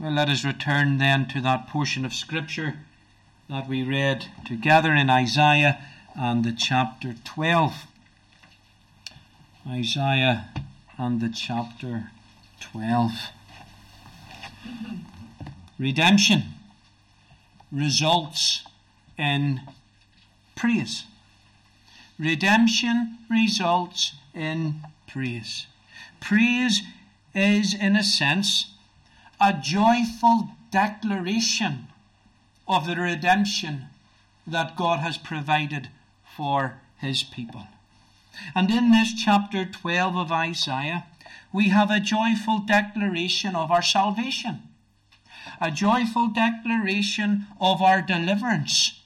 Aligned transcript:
Well, 0.00 0.12
let 0.12 0.30
us 0.30 0.46
return 0.46 0.96
then 0.96 1.28
to 1.28 1.42
that 1.42 1.68
portion 1.68 2.06
of 2.06 2.14
Scripture 2.14 2.76
that 3.50 3.68
we 3.68 3.82
read 3.82 4.28
together 4.46 4.94
in 4.94 5.10
Isaiah 5.10 5.78
and 6.18 6.42
the 6.42 6.52
chapter 6.52 7.14
12. 7.22 7.74
Isaiah 9.68 10.48
and 10.96 11.20
the 11.20 11.28
chapter 11.28 12.12
12. 12.60 13.10
Redemption 15.78 16.44
results 17.70 18.62
in 19.18 19.60
praise. 20.56 21.04
Redemption 22.18 23.18
results 23.28 24.14
in 24.32 24.76
praise. 25.06 25.66
Praise 26.20 26.80
is, 27.34 27.74
in 27.74 27.96
a 27.96 28.02
sense, 28.02 28.70
a 29.40 29.54
joyful 29.54 30.50
declaration 30.70 31.88
of 32.68 32.86
the 32.86 32.96
redemption 32.96 33.86
that 34.46 34.76
God 34.76 35.00
has 35.00 35.16
provided 35.16 35.88
for 36.36 36.80
his 36.98 37.22
people. 37.22 37.66
And 38.54 38.70
in 38.70 38.90
this 38.90 39.14
chapter 39.14 39.64
12 39.64 40.16
of 40.16 40.32
Isaiah, 40.32 41.06
we 41.52 41.70
have 41.70 41.90
a 41.90 42.00
joyful 42.00 42.60
declaration 42.60 43.56
of 43.56 43.70
our 43.70 43.82
salvation, 43.82 44.62
a 45.60 45.70
joyful 45.70 46.28
declaration 46.28 47.46
of 47.60 47.82
our 47.82 48.02
deliverance, 48.02 49.00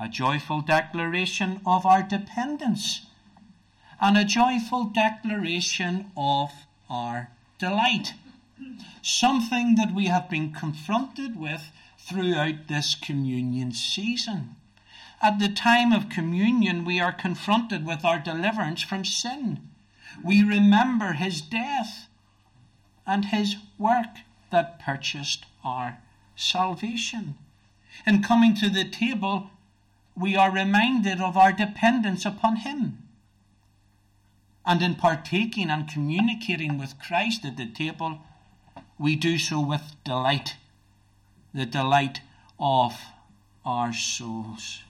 a 0.00 0.08
joyful 0.08 0.60
declaration 0.62 1.60
of 1.66 1.84
our 1.84 2.02
dependence, 2.02 3.06
and 4.00 4.16
a 4.16 4.24
joyful 4.24 4.84
declaration 4.84 6.10
of 6.16 6.50
our 6.88 7.28
delight. 7.58 8.14
Something 9.02 9.74
that 9.76 9.92
we 9.92 10.06
have 10.06 10.30
been 10.30 10.52
confronted 10.52 11.36
with 11.36 11.70
throughout 11.98 12.68
this 12.68 12.94
communion 12.94 13.72
season. 13.72 14.56
At 15.20 15.38
the 15.38 15.48
time 15.48 15.92
of 15.92 16.08
communion, 16.08 16.84
we 16.84 17.00
are 17.00 17.12
confronted 17.12 17.86
with 17.86 18.04
our 18.04 18.18
deliverance 18.18 18.82
from 18.82 19.04
sin. 19.04 19.68
We 20.22 20.42
remember 20.42 21.12
his 21.12 21.40
death 21.40 22.08
and 23.06 23.26
his 23.26 23.56
work 23.78 24.18
that 24.50 24.80
purchased 24.80 25.46
our 25.64 25.98
salvation. 26.36 27.36
In 28.06 28.22
coming 28.22 28.54
to 28.56 28.68
the 28.68 28.84
table, 28.84 29.50
we 30.16 30.36
are 30.36 30.50
reminded 30.50 31.20
of 31.20 31.36
our 31.36 31.52
dependence 31.52 32.24
upon 32.24 32.56
him. 32.56 32.98
And 34.66 34.82
in 34.82 34.94
partaking 34.94 35.70
and 35.70 35.88
communicating 35.88 36.78
with 36.78 36.98
Christ 36.98 37.44
at 37.44 37.56
the 37.56 37.66
table, 37.66 38.20
we 39.02 39.16
do 39.16 39.36
so 39.36 39.60
with 39.60 39.96
delight, 40.04 40.54
the 41.52 41.66
delight 41.66 42.20
of 42.58 43.00
our 43.64 43.92
souls. 43.92 44.82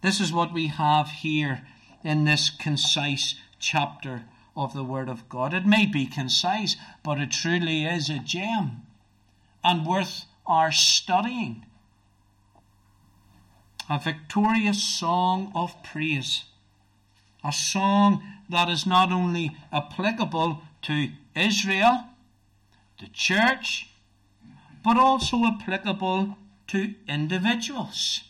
This 0.00 0.20
is 0.20 0.32
what 0.32 0.52
we 0.52 0.68
have 0.68 1.08
here 1.08 1.62
in 2.04 2.24
this 2.24 2.50
concise 2.50 3.34
chapter 3.58 4.24
of 4.56 4.74
the 4.74 4.84
Word 4.84 5.08
of 5.08 5.28
God. 5.28 5.52
It 5.52 5.66
may 5.66 5.86
be 5.86 6.06
concise, 6.06 6.76
but 7.02 7.18
it 7.18 7.32
truly 7.32 7.84
is 7.84 8.08
a 8.08 8.20
gem 8.20 8.82
and 9.64 9.84
worth 9.84 10.26
our 10.46 10.70
studying. 10.70 11.66
A 13.90 13.98
victorious 13.98 14.82
song 14.82 15.50
of 15.54 15.82
praise. 15.82 16.44
A 17.44 17.52
song 17.52 18.22
that 18.48 18.68
is 18.68 18.86
not 18.86 19.10
only 19.10 19.56
applicable 19.72 20.62
to 20.82 21.08
Israel, 21.34 22.04
the 23.02 23.08
church, 23.08 23.88
but 24.84 24.96
also 24.96 25.44
applicable 25.44 26.36
to 26.68 26.94
individuals 27.08 28.22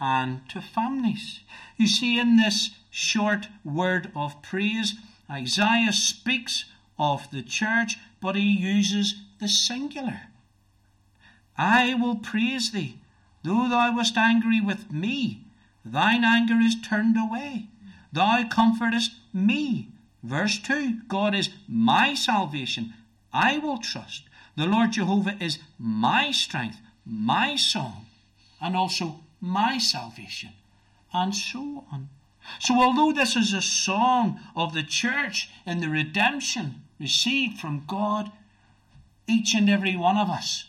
and 0.00 0.40
to 0.48 0.60
families. 0.60 1.40
You 1.76 1.86
see, 1.86 2.18
in 2.18 2.36
this 2.36 2.70
short 2.90 3.46
word 3.64 4.10
of 4.16 4.42
praise, 4.42 4.94
Isaiah 5.30 5.92
speaks 5.92 6.64
of 6.98 7.30
the 7.30 7.42
church, 7.42 7.96
but 8.20 8.34
he 8.34 8.42
uses 8.42 9.14
the 9.40 9.48
singular. 9.48 10.22
I 11.56 11.94
will 11.94 12.16
praise 12.16 12.72
thee, 12.72 12.98
though 13.44 13.68
thou 13.68 13.96
wast 13.96 14.16
angry 14.16 14.60
with 14.60 14.90
me. 14.90 15.46
Thine 15.84 16.24
anger 16.24 16.58
is 16.60 16.74
turned 16.80 17.16
away. 17.16 17.68
Thou 18.12 18.44
comfortest 18.48 19.12
me. 19.32 19.88
Verse 20.24 20.58
2 20.58 21.02
God 21.08 21.34
is 21.34 21.50
my 21.68 22.14
salvation. 22.14 22.94
I 23.32 23.58
will 23.58 23.78
trust. 23.78 24.24
The 24.56 24.66
Lord 24.66 24.92
Jehovah 24.92 25.36
is 25.40 25.58
my 25.78 26.30
strength, 26.30 26.78
my 27.06 27.56
song, 27.56 28.06
and 28.60 28.76
also 28.76 29.20
my 29.40 29.78
salvation, 29.78 30.50
and 31.12 31.34
so 31.34 31.84
on. 31.90 32.08
So, 32.58 32.80
although 32.80 33.12
this 33.12 33.36
is 33.36 33.52
a 33.52 33.62
song 33.62 34.40
of 34.54 34.74
the 34.74 34.82
church 34.82 35.50
and 35.64 35.82
the 35.82 35.88
redemption 35.88 36.82
received 36.98 37.58
from 37.58 37.84
God, 37.86 38.30
each 39.26 39.54
and 39.54 39.70
every 39.70 39.96
one 39.96 40.16
of 40.16 40.28
us 40.28 40.64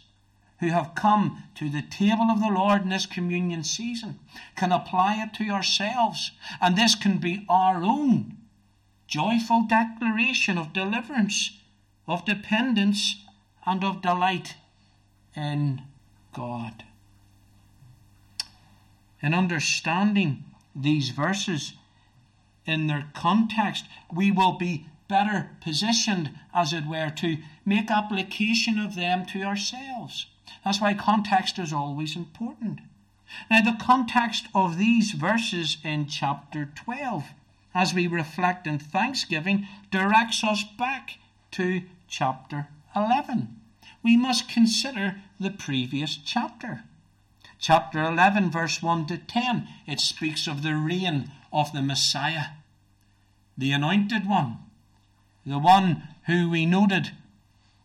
who 0.60 0.70
have 0.70 0.96
come 0.96 1.44
to 1.56 1.70
the 1.70 1.82
table 1.82 2.30
of 2.30 2.40
the 2.40 2.48
Lord 2.48 2.84
in 2.84 2.90
this 2.90 3.06
communion 3.06 3.64
season 3.64 4.20
can 4.56 4.72
apply 4.72 5.22
it 5.22 5.34
to 5.36 5.50
ourselves, 5.50 6.32
and 6.62 6.78
this 6.78 6.96
can 6.96 7.18
be 7.18 7.46
our 7.50 7.84
own 7.84 8.38
joyful 9.08 9.64
declaration 9.64 10.58
of 10.58 10.74
deliverance, 10.74 11.60
of 12.08 12.26
dependence, 12.26 13.16
and 13.66 13.84
of 13.84 14.02
delight 14.02 14.56
in 15.36 15.82
God 16.36 16.84
in 19.24 19.34
understanding 19.34 20.44
these 20.76 21.10
verses 21.10 21.74
in 22.66 22.88
their 22.88 23.10
context, 23.16 23.86
we 24.14 24.30
will 24.30 24.52
be 24.52 24.86
better 25.08 25.50
positioned, 25.62 26.32
as 26.54 26.74
it 26.74 26.86
were, 26.86 27.10
to 27.10 27.38
make 27.66 27.90
application 27.90 28.78
of 28.78 28.96
them 28.96 29.26
to 29.26 29.42
ourselves. 29.44 30.28
That's 30.66 30.82
why 30.82 30.94
context 30.94 31.58
is 31.58 31.72
always 31.72 32.16
important. 32.16 32.80
Now, 33.50 33.62
the 33.62 33.78
context 33.82 34.48
of 34.54 34.78
these 34.78 35.12
verses 35.12 35.78
in 35.84 36.08
chapter 36.08 36.70
12, 36.76 37.26
as 37.74 37.94
we 37.94 38.08
reflect 38.08 38.68
in 38.68 38.78
thanksgiving, 38.78 39.68
directs 39.90 40.44
us 40.44 40.64
back 40.78 41.18
to 41.54 41.82
chapter 42.08 42.68
11. 42.96 43.60
We 44.04 44.18
must 44.18 44.50
consider 44.50 45.22
the 45.40 45.52
previous 45.52 46.18
chapter 46.18 46.84
chapter 47.64 48.04
11, 48.04 48.52
verse 48.52 48.84
1 48.84 49.06
to 49.06 49.18
10, 49.18 49.70
it 49.88 50.02
speaks 50.02 50.48
of 50.48 50.64
the 50.64 50.76
reign 50.76 51.32
of 51.54 51.72
the 51.72 51.82
Messiah, 51.82 52.48
the 53.58 53.72
anointed 53.72 54.28
one, 54.28 54.58
the 55.46 55.58
one 55.58 56.04
who 56.26 56.50
we 56.50 56.66
noted 56.66 57.12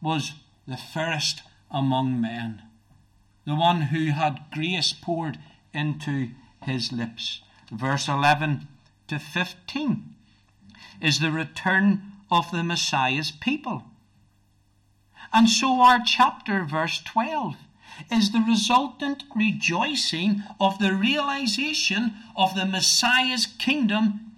was 0.02 0.32
the 0.66 0.76
first 0.76 1.42
among 1.70 2.20
men, 2.20 2.60
the 3.46 3.54
one 3.54 3.82
who 3.82 4.06
had 4.06 4.40
grace 4.52 4.92
poured 4.92 5.38
into 5.72 6.30
his 6.64 6.90
lips. 6.92 7.40
Verse 7.70 8.08
11 8.08 8.66
to 9.06 9.20
15 9.20 10.14
is 11.00 11.20
the 11.20 11.30
return 11.30 12.02
of 12.30 12.50
the 12.50 12.62
Messiah's 12.62 13.30
people. 13.30 13.84
And 15.32 15.48
so 15.48 15.80
our 15.80 16.00
chapter, 16.04 16.64
verse 16.64 17.00
12, 17.02 17.56
is 18.10 18.32
the 18.32 18.44
resultant 18.46 19.24
rejoicing 19.34 20.42
of 20.60 20.78
the 20.78 20.94
realization 20.94 22.14
of 22.36 22.54
the 22.54 22.64
Messiah's 22.64 23.46
kingdom 23.46 24.32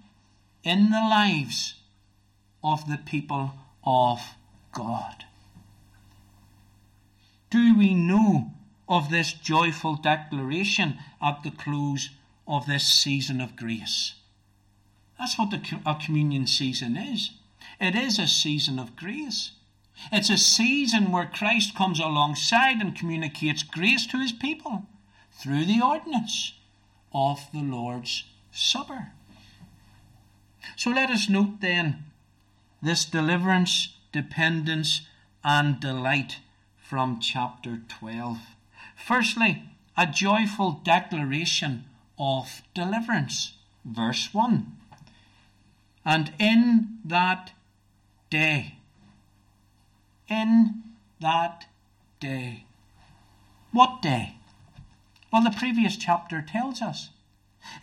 in 0.63 0.89
the 0.89 1.01
lives 1.01 1.75
of 2.63 2.89
the 2.89 2.97
people 2.97 3.53
of 3.83 4.21
God. 4.71 5.25
Do 7.49 7.77
we 7.77 7.93
know 7.93 8.51
of 8.87 9.09
this 9.09 9.33
joyful 9.33 9.95
declaration 9.95 10.99
at 11.21 11.43
the 11.43 11.51
close 11.51 12.09
of 12.47 12.65
this 12.65 12.85
season 12.85 13.41
of 13.41 13.55
grace? 13.55 14.13
That's 15.19 15.37
what 15.37 15.51
the, 15.51 15.61
a 15.85 15.95
communion 15.95 16.47
season 16.47 16.97
is. 16.97 17.31
It 17.79 17.95
is 17.95 18.19
a 18.19 18.27
season 18.27 18.79
of 18.79 18.95
grace. 18.95 19.51
It's 20.11 20.29
a 20.29 20.37
season 20.37 21.11
where 21.11 21.25
Christ 21.25 21.75
comes 21.75 21.99
alongside 21.99 22.81
and 22.81 22.95
communicates 22.95 23.63
grace 23.63 24.05
to 24.07 24.19
his 24.19 24.31
people 24.31 24.83
through 25.31 25.65
the 25.65 25.81
ordinance 25.81 26.53
of 27.13 27.47
the 27.51 27.61
Lord's 27.61 28.23
Supper. 28.51 29.11
So 30.75 30.91
let 30.91 31.09
us 31.09 31.29
note 31.29 31.61
then 31.61 32.05
this 32.81 33.05
deliverance, 33.05 33.95
dependence, 34.11 35.01
and 35.43 35.79
delight 35.79 36.37
from 36.77 37.19
chapter 37.19 37.79
12. 37.87 38.37
Firstly, 38.95 39.63
a 39.97 40.05
joyful 40.05 40.81
declaration 40.83 41.85
of 42.17 42.61
deliverance. 42.73 43.53
Verse 43.85 44.33
1. 44.33 44.77
And 46.03 46.33
in 46.39 46.99
that 47.05 47.51
day, 48.29 48.77
in 50.27 50.83
that 51.19 51.65
day. 52.19 52.65
What 53.71 54.01
day? 54.01 54.35
Well, 55.31 55.43
the 55.43 55.51
previous 55.51 55.95
chapter 55.95 56.41
tells 56.41 56.81
us. 56.81 57.09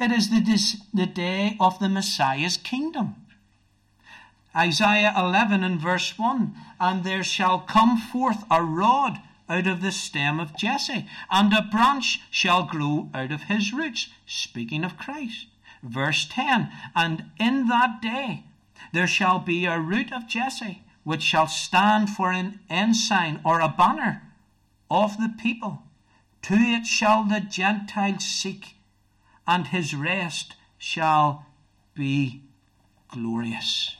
It 0.00 0.10
is 0.10 0.30
the, 0.30 0.40
the 0.92 1.06
day 1.06 1.56
of 1.60 1.78
the 1.78 1.88
Messiah's 1.88 2.56
kingdom. 2.56 3.14
Isaiah 4.56 5.14
11 5.16 5.62
and 5.62 5.80
verse 5.80 6.18
1 6.18 6.54
And 6.80 7.04
there 7.04 7.22
shall 7.22 7.60
come 7.60 7.96
forth 7.96 8.44
a 8.50 8.62
rod 8.62 9.20
out 9.48 9.66
of 9.66 9.80
the 9.80 9.92
stem 9.92 10.40
of 10.40 10.56
Jesse, 10.56 11.06
and 11.30 11.52
a 11.52 11.62
branch 11.62 12.20
shall 12.30 12.64
grow 12.64 13.08
out 13.14 13.32
of 13.32 13.44
his 13.44 13.72
roots. 13.72 14.08
Speaking 14.26 14.84
of 14.84 14.98
Christ. 14.98 15.46
Verse 15.82 16.26
10 16.30 16.70
And 16.94 17.30
in 17.38 17.68
that 17.68 18.00
day 18.02 18.44
there 18.92 19.06
shall 19.06 19.38
be 19.38 19.64
a 19.64 19.80
root 19.80 20.12
of 20.12 20.28
Jesse, 20.28 20.82
which 21.04 21.22
shall 21.22 21.46
stand 21.46 22.10
for 22.10 22.32
an 22.32 22.60
ensign 22.68 23.40
or 23.44 23.60
a 23.60 23.68
banner 23.68 24.22
of 24.90 25.16
the 25.18 25.34
people. 25.40 25.82
To 26.42 26.54
it 26.54 26.86
shall 26.86 27.24
the 27.24 27.40
Gentiles 27.40 28.24
seek, 28.24 28.76
and 29.46 29.66
his 29.66 29.94
rest 29.94 30.54
shall 30.78 31.46
be 31.94 32.42
glorious. 33.08 33.96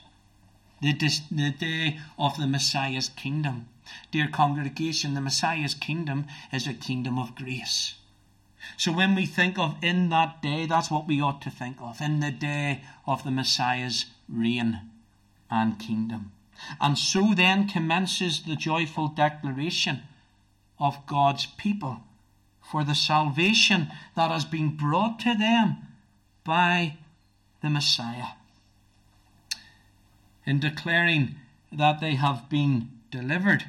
The, 0.81 0.93
the 0.93 1.51
day 1.51 1.99
of 2.17 2.37
the 2.37 2.47
Messiah's 2.47 3.09
kingdom. 3.09 3.67
Dear 4.11 4.27
congregation, 4.27 5.13
the 5.13 5.21
Messiah's 5.21 5.73
kingdom 5.73 6.27
is 6.53 6.67
a 6.67 6.73
kingdom 6.73 7.19
of 7.19 7.35
grace. 7.35 7.95
So 8.77 8.91
when 8.91 9.15
we 9.15 9.25
think 9.25 9.57
of 9.57 9.75
in 9.81 10.09
that 10.09 10.41
day, 10.41 10.65
that's 10.65 10.91
what 10.91 11.07
we 11.07 11.21
ought 11.21 11.41
to 11.43 11.49
think 11.49 11.77
of. 11.81 12.01
In 12.01 12.19
the 12.19 12.31
day 12.31 12.83
of 13.05 13.23
the 13.23 13.31
Messiah's 13.31 14.05
reign 14.27 14.81
and 15.49 15.79
kingdom. 15.79 16.31
And 16.79 16.97
so 16.97 17.33
then 17.33 17.67
commences 17.67 18.41
the 18.41 18.55
joyful 18.55 19.07
declaration 19.07 20.01
of 20.79 21.05
God's 21.07 21.45
people 21.45 22.01
for 22.61 22.83
the 22.83 22.95
salvation 22.95 23.87
that 24.15 24.29
has 24.29 24.45
been 24.45 24.75
brought 24.75 25.19
to 25.19 25.35
them 25.35 25.77
by 26.43 26.97
the 27.61 27.69
Messiah. 27.69 28.33
In 30.45 30.59
declaring 30.59 31.35
that 31.71 31.99
they 31.99 32.15
have 32.15 32.49
been 32.49 32.89
delivered, 33.11 33.65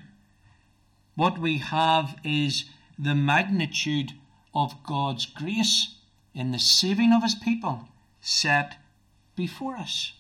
what 1.15 1.39
we 1.39 1.59
have 1.59 2.17
is 2.25 2.65
the 2.99 3.15
magnitude 3.15 4.13
of 4.55 4.83
God's 4.85 5.27
grace 5.27 5.95
in 6.35 6.53
the 6.53 6.59
saving 6.59 7.13
of 7.13 7.23
his 7.23 7.35
people 7.35 7.89
set 8.21 8.77
before 9.37 9.77
us. 9.77 10.13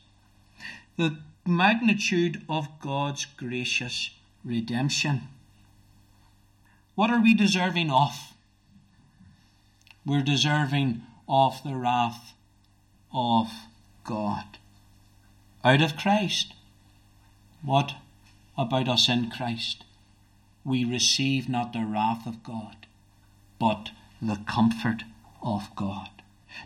The 0.97 1.19
magnitude 1.47 2.43
of 2.49 2.69
God's 2.81 3.25
gracious 3.25 4.11
redemption. 4.45 5.23
What 6.95 7.11
are 7.11 7.21
we 7.21 7.35
deserving 7.35 7.91
of? 7.91 8.35
We're 10.05 10.23
deserving 10.23 11.03
of 11.29 11.63
the 11.63 11.77
wrath 11.77 12.35
of 13.13 13.51
God. 14.05 14.59
Out 15.65 15.83
of 15.83 15.97
Christ. 15.97 16.55
What 17.63 17.95
about 18.57 18.89
us 18.89 19.09
in 19.09 19.31
Christ? 19.31 19.85
We 20.65 20.85
receive 20.85 21.49
not 21.49 21.73
the 21.73 21.85
wrath 21.85 22.27
of 22.27 22.43
God, 22.43 22.87
but 23.59 23.91
the 24.21 24.41
comfort 24.47 25.05
of 25.43 25.75
God. 25.77 26.11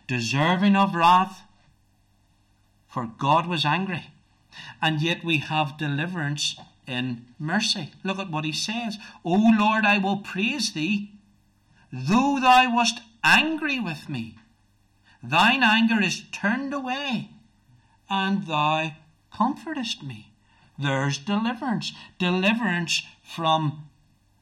Deserving 0.07 0.77
of 0.77 0.95
wrath, 0.95 1.43
for 2.89 3.07
God 3.07 3.47
was 3.47 3.65
angry. 3.65 4.11
And 4.81 5.01
yet 5.01 5.25
we 5.25 5.39
have 5.39 5.79
deliverance 5.79 6.57
in 6.87 7.27
mercy. 7.39 7.93
Look 8.03 8.19
at 8.19 8.31
what 8.31 8.45
he 8.45 8.53
says. 8.53 8.99
O 9.25 9.53
Lord, 9.59 9.85
I 9.85 9.99
will 9.99 10.19
praise 10.19 10.73
thee, 10.73 11.13
though 11.93 12.39
thou 12.41 12.75
wast 12.75 13.01
angry 13.23 13.81
with 13.81 14.09
me. 14.09 14.37
Thine 15.23 15.63
anger 15.63 16.01
is 16.03 16.23
turned 16.33 16.75
away, 16.75 17.31
and 18.11 18.47
thou 18.47 18.93
comfortest 19.33 20.03
me. 20.03 20.33
There's 20.79 21.19
deliverance, 21.19 21.93
deliverance 22.19 23.03
from 23.23 23.89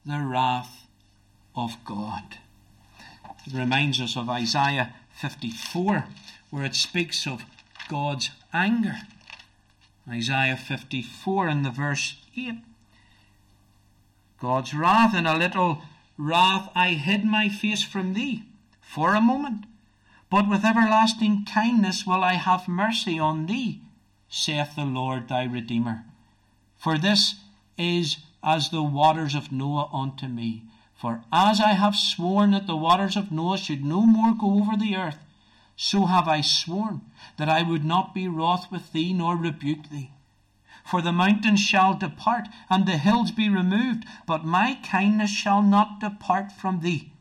the 0.05 0.19
wrath 0.19 0.87
of 1.55 1.77
God. 1.85 2.37
Reminds 3.51 3.99
us 3.99 4.15
of 4.15 4.29
Isaiah 4.29 4.93
54, 5.19 6.05
where 6.49 6.65
it 6.65 6.75
speaks 6.75 7.27
of 7.27 7.43
God's 7.89 8.29
anger. 8.53 8.95
Isaiah 10.09 10.57
54 10.57 11.47
in 11.47 11.63
the 11.63 11.71
verse 11.71 12.15
8. 12.37 12.55
God's 14.39 14.73
wrath, 14.73 15.15
in 15.15 15.25
a 15.25 15.37
little 15.37 15.81
wrath 16.17 16.69
I 16.75 16.89
hid 16.89 17.25
my 17.25 17.49
face 17.49 17.83
from 17.83 18.13
thee 18.13 18.43
for 18.81 19.15
a 19.15 19.21
moment, 19.21 19.65
but 20.29 20.49
with 20.49 20.65
everlasting 20.65 21.45
kindness 21.45 22.05
will 22.05 22.23
I 22.23 22.33
have 22.33 22.67
mercy 22.67 23.17
on 23.17 23.45
thee, 23.45 23.81
saith 24.29 24.75
the 24.75 24.85
Lord 24.85 25.29
thy 25.29 25.45
Redeemer. 25.45 26.05
For 26.77 26.97
this 26.97 27.35
is 27.77 28.17
as 28.43 28.69
the 28.69 28.83
waters 28.83 29.35
of 29.35 29.51
Noah 29.51 29.89
unto 29.93 30.27
me. 30.27 30.63
For 31.03 31.21
as 31.33 31.59
I 31.59 31.73
have 31.73 31.97
sworn 31.97 32.51
that 32.51 32.65
the 32.65 32.77
waters 32.77 33.17
of 33.17 33.29
Noah 33.29 33.57
should 33.57 33.83
no 33.83 34.05
more 34.05 34.33
go 34.33 34.53
over 34.61 34.77
the 34.77 34.95
earth, 34.95 35.19
so 35.75 36.05
have 36.05 36.29
I 36.29 36.39
sworn 36.39 37.01
that 37.35 37.49
I 37.49 37.61
would 37.61 37.83
not 37.83 38.13
be 38.13 38.29
wroth 38.29 38.71
with 38.71 38.93
thee 38.93 39.11
nor 39.11 39.35
rebuke 39.35 39.89
thee. 39.89 40.11
For 40.85 41.01
the 41.01 41.11
mountains 41.11 41.59
shall 41.59 41.93
depart, 41.93 42.47
and 42.69 42.85
the 42.85 42.97
hills 42.97 43.31
be 43.31 43.49
removed, 43.49 44.05
but 44.25 44.45
my 44.45 44.75
kindness 44.75 45.29
shall 45.29 45.61
not 45.61 45.99
depart 45.99 46.53
from 46.53 46.79
thee, 46.79 47.11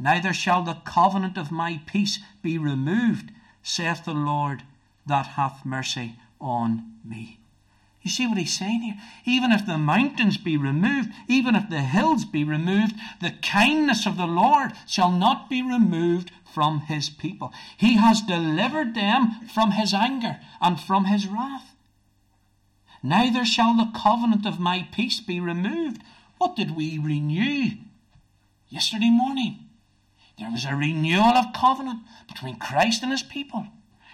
neither 0.00 0.32
shall 0.32 0.62
the 0.62 0.80
covenant 0.86 1.36
of 1.36 1.50
my 1.50 1.82
peace 1.84 2.20
be 2.40 2.56
removed, 2.56 3.30
saith 3.62 4.06
the 4.06 4.14
Lord 4.14 4.62
that 5.04 5.26
hath 5.36 5.66
mercy 5.66 6.16
on 6.40 6.94
me. 7.04 7.37
You 8.02 8.10
see 8.10 8.26
what 8.26 8.38
he's 8.38 8.56
saying 8.56 8.82
here? 8.82 8.94
Even 9.24 9.52
if 9.52 9.66
the 9.66 9.76
mountains 9.76 10.36
be 10.36 10.56
removed, 10.56 11.10
even 11.26 11.54
if 11.54 11.68
the 11.68 11.80
hills 11.80 12.24
be 12.24 12.44
removed, 12.44 12.94
the 13.20 13.34
kindness 13.42 14.06
of 14.06 14.16
the 14.16 14.26
Lord 14.26 14.72
shall 14.86 15.10
not 15.10 15.50
be 15.50 15.62
removed 15.62 16.30
from 16.54 16.80
his 16.80 17.10
people. 17.10 17.52
He 17.76 17.96
has 17.96 18.22
delivered 18.22 18.94
them 18.94 19.48
from 19.52 19.72
his 19.72 19.92
anger 19.92 20.40
and 20.60 20.80
from 20.80 21.06
his 21.06 21.26
wrath. 21.26 21.74
Neither 23.02 23.44
shall 23.44 23.76
the 23.76 23.92
covenant 23.94 24.46
of 24.46 24.58
my 24.58 24.88
peace 24.92 25.20
be 25.20 25.40
removed. 25.40 26.02
What 26.38 26.56
did 26.56 26.76
we 26.76 26.98
renew 26.98 27.70
yesterday 28.68 29.10
morning? 29.10 29.68
There 30.38 30.50
was 30.50 30.64
a 30.64 30.74
renewal 30.74 31.36
of 31.36 31.52
covenant 31.52 32.00
between 32.28 32.56
Christ 32.56 33.02
and 33.02 33.10
his 33.10 33.22
people. 33.22 33.66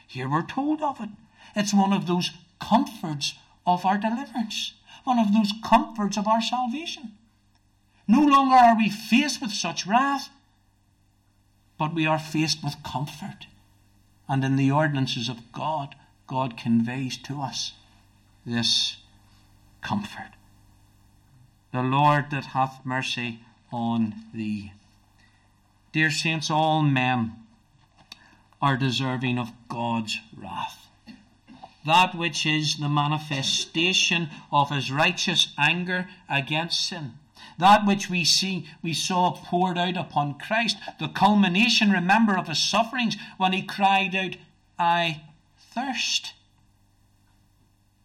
Here 0.06 0.28
we're 0.28 0.42
told 0.42 0.82
of 0.82 1.00
it. 1.00 1.10
It's 1.54 1.74
one 1.74 1.92
of 1.92 2.06
those 2.06 2.30
comforts 2.60 3.34
of 3.66 3.84
our 3.86 3.98
deliverance, 3.98 4.72
one 5.04 5.18
of 5.18 5.32
those 5.32 5.52
comforts 5.64 6.16
of 6.16 6.26
our 6.26 6.42
salvation. 6.42 7.12
No 8.06 8.20
longer 8.20 8.54
are 8.54 8.76
we 8.76 8.90
faced 8.90 9.40
with 9.40 9.52
such 9.52 9.86
wrath, 9.86 10.28
but 11.78 11.94
we 11.94 12.06
are 12.06 12.18
faced 12.18 12.62
with 12.62 12.82
comfort. 12.82 13.46
And 14.28 14.44
in 14.44 14.56
the 14.56 14.70
ordinances 14.70 15.28
of 15.28 15.52
God, 15.52 15.94
God 16.26 16.56
conveys 16.56 17.16
to 17.18 17.40
us 17.40 17.72
this 18.46 18.96
comfort. 19.82 20.30
The 21.72 21.82
Lord 21.82 22.30
that 22.30 22.46
hath 22.46 22.84
mercy 22.84 23.40
on 23.72 24.14
thee. 24.32 24.72
Dear 25.92 26.10
saints, 26.10 26.50
all 26.50 26.82
men 26.82 27.32
are 28.62 28.76
deserving 28.76 29.38
of 29.38 29.52
God's 29.68 30.18
wrath 30.36 30.83
that 31.86 32.14
which 32.14 32.46
is 32.46 32.76
the 32.76 32.88
manifestation 32.88 34.30
of 34.50 34.70
his 34.70 34.90
righteous 34.90 35.52
anger 35.58 36.08
against 36.28 36.86
sin. 36.88 37.14
That 37.58 37.86
which 37.86 38.08
we 38.08 38.24
see, 38.24 38.68
we 38.82 38.94
saw 38.94 39.32
poured 39.32 39.78
out 39.78 39.96
upon 39.96 40.38
Christ, 40.38 40.76
the 40.98 41.08
culmination, 41.08 41.90
remember, 41.90 42.36
of 42.36 42.48
his 42.48 42.58
sufferings 42.58 43.16
when 43.36 43.52
he 43.52 43.62
cried 43.62 44.16
out, 44.16 44.36
I 44.78 45.22
thirst. 45.58 46.32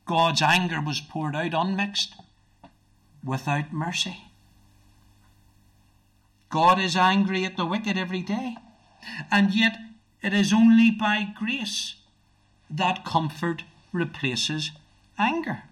God's 0.05 0.41
anger 0.41 0.81
was 0.81 1.01
poured 1.01 1.35
out 1.35 1.53
unmixed, 1.53 2.15
without 3.23 3.71
mercy. 3.71 4.25
God 6.49 6.79
is 6.79 6.95
angry 6.95 7.45
at 7.45 7.57
the 7.57 7.65
wicked 7.65 7.97
every 7.97 8.21
day, 8.21 8.55
and 9.31 9.53
yet 9.53 9.77
it 10.21 10.33
is 10.33 10.51
only 10.51 10.91
by 10.91 11.27
grace 11.37 11.95
that 12.69 13.05
comfort 13.05 13.63
replaces 13.91 14.71
anger. 15.17 15.63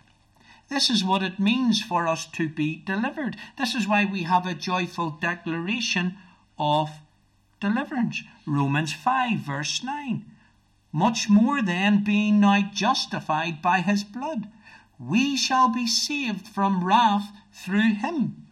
This 0.70 0.90
is 0.90 1.04
what 1.04 1.24
it 1.24 1.40
means 1.40 1.82
for 1.82 2.08
us 2.08 2.26
to 2.34 2.50
be 2.50 2.84
delivered. 2.86 3.38
This 3.58 3.74
is 3.74 3.88
why 3.88 4.06
we 4.06 4.24
have 4.24 4.46
a 4.46 4.54
joyful 4.54 5.12
declaration 5.12 6.18
of 6.60 6.90
deliverance. 7.62 8.22
Romans 8.46 8.94
5, 8.94 9.40
verse 9.40 9.82
9. 9.84 10.26
Much 10.92 11.30
more 11.30 11.62
then, 11.62 12.04
being 12.04 12.40
now 12.40 12.70
justified 12.74 13.62
by 13.62 13.82
his 13.82 14.04
blood, 14.04 14.48
we 15.00 15.38
shall 15.38 15.70
be 15.70 15.88
saved 15.88 16.48
from 16.48 16.84
wrath 16.84 17.32
through 17.54 17.94
him. 17.96 18.48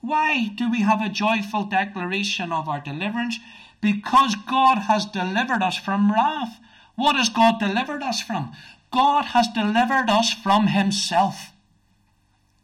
Why 0.00 0.48
do 0.48 0.70
we 0.70 0.82
have 0.82 1.00
a 1.00 1.08
joyful 1.08 1.64
declaration 1.64 2.52
of 2.52 2.68
our 2.68 2.80
deliverance? 2.80 3.38
Because 3.80 4.34
God 4.48 4.78
has 4.78 5.06
delivered 5.06 5.62
us 5.62 5.76
from 5.76 6.12
wrath. 6.12 6.58
What 6.96 7.16
has 7.16 7.28
God 7.28 7.60
delivered 7.60 8.02
us 8.02 8.20
from? 8.20 8.52
God 8.90 9.26
has 9.26 9.48
delivered 9.48 10.08
us 10.08 10.32
from 10.32 10.68
Himself. 10.68 11.52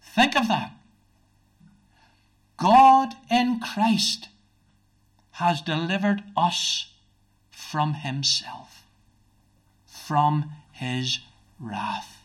Think 0.02 0.36
of 0.36 0.48
that. 0.48 0.72
God 2.56 3.14
in 3.30 3.60
Christ 3.60 4.28
has 5.32 5.60
delivered 5.60 6.22
us 6.36 6.92
from 7.50 7.94
Himself, 7.94 8.84
from 9.86 10.52
His 10.72 11.18
wrath. 11.58 12.18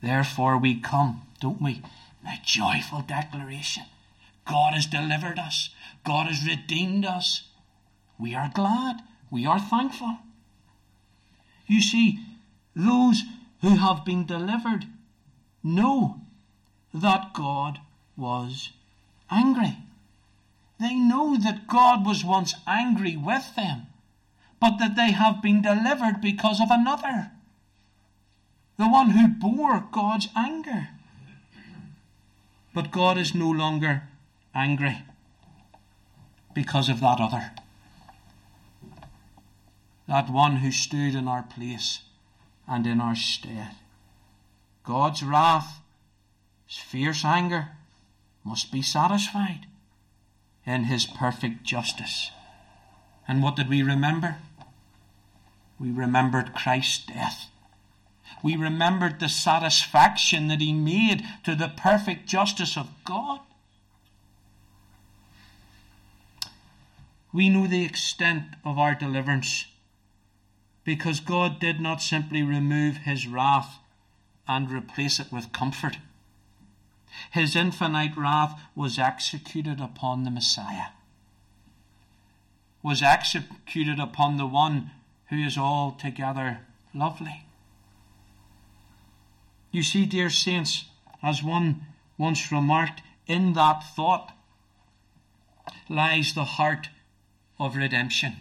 Therefore, 0.00 0.56
we 0.56 0.78
come, 0.78 1.22
don't 1.40 1.60
we? 1.60 1.82
A 2.24 2.38
joyful 2.44 3.00
declaration. 3.00 3.84
God 4.46 4.74
has 4.74 4.86
delivered 4.86 5.38
us, 5.38 5.70
God 6.04 6.26
has 6.26 6.46
redeemed 6.46 7.04
us. 7.04 7.48
We 8.18 8.34
are 8.34 8.50
glad, 8.54 9.00
we 9.30 9.44
are 9.44 9.58
thankful. 9.60 10.18
You 11.66 11.82
see, 11.82 12.20
those 12.78 13.24
who 13.60 13.76
have 13.76 14.04
been 14.04 14.24
delivered 14.24 14.86
know 15.64 16.20
that 16.94 17.34
God 17.34 17.80
was 18.16 18.70
angry. 19.30 19.78
They 20.80 20.94
know 20.94 21.36
that 21.36 21.66
God 21.66 22.06
was 22.06 22.24
once 22.24 22.54
angry 22.68 23.16
with 23.16 23.56
them, 23.56 23.88
but 24.60 24.78
that 24.78 24.94
they 24.94 25.10
have 25.10 25.42
been 25.42 25.60
delivered 25.60 26.20
because 26.22 26.60
of 26.60 26.68
another, 26.70 27.32
the 28.76 28.88
one 28.88 29.10
who 29.10 29.26
bore 29.26 29.84
God's 29.90 30.28
anger. 30.36 30.90
But 32.72 32.92
God 32.92 33.18
is 33.18 33.34
no 33.34 33.50
longer 33.50 34.04
angry 34.54 34.98
because 36.54 36.88
of 36.88 37.00
that 37.00 37.18
other, 37.20 37.50
that 40.06 40.30
one 40.30 40.56
who 40.56 40.70
stood 40.70 41.16
in 41.16 41.26
our 41.26 41.42
place 41.42 42.02
and 42.68 42.86
in 42.86 43.00
our 43.00 43.16
stead. 43.16 43.70
God's 44.84 45.22
wrath, 45.22 45.80
his 46.66 46.78
fierce 46.78 47.24
anger, 47.24 47.70
must 48.44 48.70
be 48.72 48.82
satisfied 48.82 49.66
in 50.66 50.84
his 50.84 51.06
perfect 51.06 51.64
justice. 51.64 52.30
And 53.26 53.42
what 53.42 53.56
did 53.56 53.68
we 53.68 53.82
remember? 53.82 54.36
We 55.78 55.90
remembered 55.90 56.54
Christ's 56.54 57.06
death. 57.06 57.50
We 58.42 58.56
remembered 58.56 59.20
the 59.20 59.28
satisfaction 59.28 60.48
that 60.48 60.60
he 60.60 60.72
made 60.72 61.24
to 61.44 61.54
the 61.54 61.68
perfect 61.68 62.26
justice 62.26 62.76
of 62.76 62.88
God. 63.04 63.40
We 67.32 67.48
know 67.48 67.66
the 67.66 67.84
extent 67.84 68.44
of 68.64 68.78
our 68.78 68.94
deliverance 68.94 69.66
because 70.88 71.20
God 71.20 71.60
did 71.60 71.82
not 71.82 72.00
simply 72.00 72.42
remove 72.42 72.96
his 73.04 73.26
wrath 73.26 73.76
and 74.48 74.70
replace 74.70 75.20
it 75.20 75.30
with 75.30 75.52
comfort. 75.52 75.98
His 77.30 77.54
infinite 77.54 78.16
wrath 78.16 78.58
was 78.74 78.98
executed 78.98 79.82
upon 79.82 80.24
the 80.24 80.30
Messiah, 80.30 80.92
was 82.82 83.02
executed 83.02 84.00
upon 84.00 84.38
the 84.38 84.46
one 84.46 84.90
who 85.28 85.36
is 85.36 85.58
altogether 85.58 86.60
lovely. 86.94 87.44
You 89.70 89.82
see, 89.82 90.06
dear 90.06 90.30
saints, 90.30 90.86
as 91.22 91.42
one 91.42 91.84
once 92.16 92.50
remarked, 92.50 93.02
in 93.26 93.52
that 93.52 93.84
thought 93.94 94.32
lies 95.90 96.32
the 96.32 96.44
heart 96.56 96.88
of 97.60 97.76
redemption. 97.76 98.36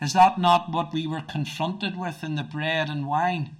Is 0.00 0.14
that 0.14 0.38
not 0.38 0.70
what 0.72 0.94
we 0.94 1.06
were 1.06 1.20
confronted 1.20 1.96
with 1.96 2.24
in 2.24 2.34
the 2.34 2.42
bread 2.42 2.88
and 2.88 3.06
wine? 3.06 3.56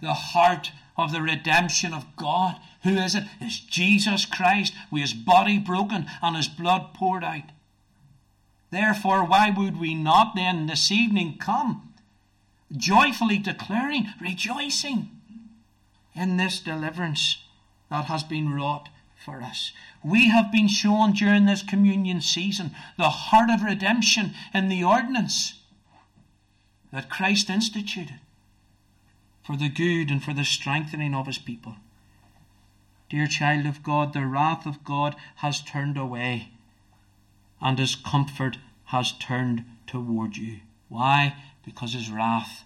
The 0.00 0.12
heart 0.12 0.70
of 0.98 1.12
the 1.12 1.22
redemption 1.22 1.94
of 1.94 2.16
God. 2.16 2.56
Who 2.82 2.90
is 2.90 3.14
it? 3.14 3.24
It's 3.40 3.58
Jesus 3.58 4.26
Christ, 4.26 4.74
with 4.90 5.02
his 5.02 5.14
body 5.14 5.58
broken 5.58 6.06
and 6.20 6.36
his 6.36 6.48
blood 6.48 6.92
poured 6.92 7.24
out. 7.24 7.50
Therefore, 8.70 9.24
why 9.24 9.50
would 9.50 9.78
we 9.80 9.94
not 9.94 10.34
then 10.34 10.66
this 10.66 10.90
evening 10.90 11.38
come, 11.38 11.94
joyfully 12.74 13.38
declaring, 13.38 14.08
rejoicing 14.20 15.10
in 16.14 16.36
this 16.36 16.58
deliverance 16.58 17.38
that 17.90 18.06
has 18.06 18.22
been 18.22 18.52
wrought 18.52 18.88
for 19.24 19.40
us? 19.40 19.72
We 20.04 20.28
have 20.28 20.50
been 20.50 20.68
shown 20.68 21.12
during 21.12 21.46
this 21.46 21.62
communion 21.62 22.20
season 22.20 22.72
the 22.98 23.10
heart 23.10 23.50
of 23.50 23.62
redemption 23.62 24.34
in 24.52 24.68
the 24.68 24.84
ordinance 24.84 25.54
that 26.92 27.10
Christ 27.10 27.48
instituted 27.50 28.20
for 29.44 29.56
the 29.56 29.68
good 29.68 30.10
and 30.10 30.22
for 30.22 30.32
the 30.32 30.44
strengthening 30.44 31.14
of 31.14 31.26
his 31.26 31.38
people. 31.38 31.76
Dear 33.10 33.26
child 33.26 33.66
of 33.66 33.82
God, 33.82 34.12
the 34.12 34.26
wrath 34.26 34.66
of 34.66 34.84
God 34.84 35.16
has 35.36 35.60
turned 35.60 35.98
away, 35.98 36.50
and 37.60 37.78
his 37.78 37.96
comfort 37.96 38.58
has 38.86 39.12
turned 39.12 39.64
toward 39.86 40.36
you. 40.36 40.60
Why? 40.88 41.34
Because 41.64 41.94
his 41.94 42.10
wrath 42.10 42.64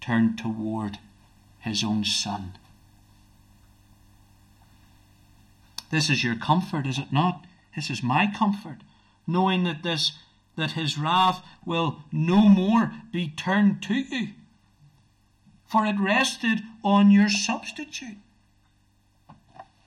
turned 0.00 0.38
toward 0.38 0.98
his 1.60 1.84
own 1.84 2.04
Son. 2.04 2.56
This 5.90 6.08
is 6.08 6.24
your 6.24 6.36
comfort, 6.36 6.86
is 6.86 6.98
it 6.98 7.12
not? 7.12 7.44
This 7.74 7.90
is 7.90 8.02
my 8.02 8.26
comfort, 8.26 8.78
knowing 9.26 9.64
that 9.64 9.82
this 9.82 10.12
that 10.60 10.72
his 10.72 10.96
wrath 10.96 11.44
will 11.64 12.04
no 12.12 12.48
more 12.48 12.92
be 13.12 13.28
turned 13.28 13.82
to 13.82 13.94
you 13.94 14.28
for 15.70 15.86
it 15.86 15.94
rested 16.00 16.62
on 16.82 17.12
your 17.12 17.28
substitute. 17.28 18.16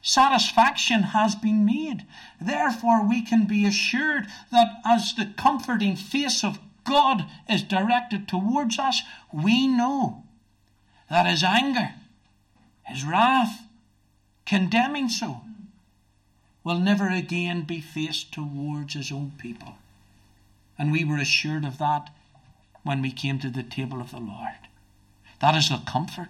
Satisfaction 0.01 1.03
has 1.03 1.36
been 1.36 1.65
made. 1.65 2.06
Therefore, 2.39 3.06
we 3.06 3.22
can 3.22 3.46
be 3.46 3.65
assured 3.65 4.27
that 4.51 4.80
as 4.86 5.13
the 5.13 5.34
comforting 5.38 5.98
face 5.98 6.42
of 6.42 6.60
God 6.86 7.25
is 7.50 7.63
directed 7.63 8.30
towards 8.30 8.80
us, 8.80 9.01
we 9.34 9.68
know 9.68 10.24
that 11.10 11.25
his 11.25 11.44
anger, 11.44 11.92
his 12.84 13.03
wrath, 13.03 13.63
condemning 14.46 15.10
so, 15.10 15.42
will 16.63 16.80
never 16.80 17.10
again 17.10 17.63
be 17.63 17.82
faced 17.82 18.32
towards 18.32 18.94
his 18.94 19.12
own 19.12 19.34
people. 19.38 19.75
And 20.77 20.92
we 20.92 21.03
were 21.03 21.18
assured 21.18 21.65
of 21.65 21.77
that 21.77 22.10
when 22.84 23.01
we 23.01 23.12
came 23.12 23.39
to 23.39 23.50
the 23.50 23.63
table 23.63 24.01
of 24.01 24.12
the 24.12 24.20
Lord. 24.20 24.68
That 25.39 25.56
is 25.56 25.70
the 25.70 25.82
comfort 25.86 26.30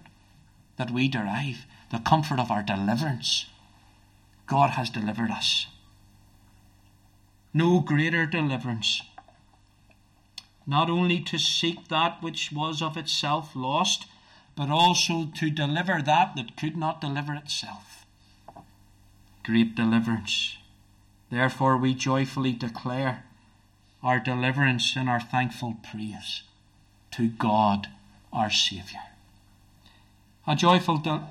that 0.76 0.90
we 0.90 1.08
derive, 1.08 1.66
the 1.90 1.98
comfort 1.98 2.38
of 2.38 2.50
our 2.50 2.62
deliverance. 2.62 3.46
God 4.46 4.70
has 4.70 4.90
delivered 4.90 5.30
us. 5.30 5.66
No 7.52 7.80
greater 7.80 8.26
deliverance. 8.26 9.02
Not 10.66 10.90
only 10.90 11.20
to 11.20 11.38
seek 11.38 11.88
that 11.88 12.22
which 12.22 12.50
was 12.52 12.82
of 12.82 12.96
itself 12.96 13.54
lost, 13.54 14.06
but 14.56 14.70
also 14.70 15.26
to 15.34 15.50
deliver 15.50 16.00
that 16.02 16.36
that 16.36 16.56
could 16.56 16.76
not 16.76 17.00
deliver 17.00 17.34
itself. 17.34 18.06
Great 19.44 19.74
deliverance. 19.74 20.56
Therefore, 21.30 21.76
we 21.76 21.94
joyfully 21.94 22.52
declare 22.52 23.24
our 24.04 24.20
deliverance 24.20 24.94
and 24.96 25.08
our 25.08 25.20
thankful 25.20 25.76
praise 25.82 26.42
to 27.10 27.28
God 27.28 27.88
our 28.32 28.50
Saviour. 28.50 29.00
A 30.46 30.54
joyful 30.54 30.98
de- 30.98 31.26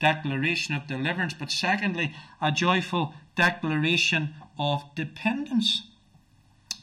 declaration 0.00 0.74
of 0.74 0.86
deliverance, 0.86 1.34
but 1.34 1.50
secondly, 1.50 2.14
a 2.40 2.50
joyful 2.50 3.14
declaration 3.36 4.34
of 4.58 4.84
dependence. 4.94 5.82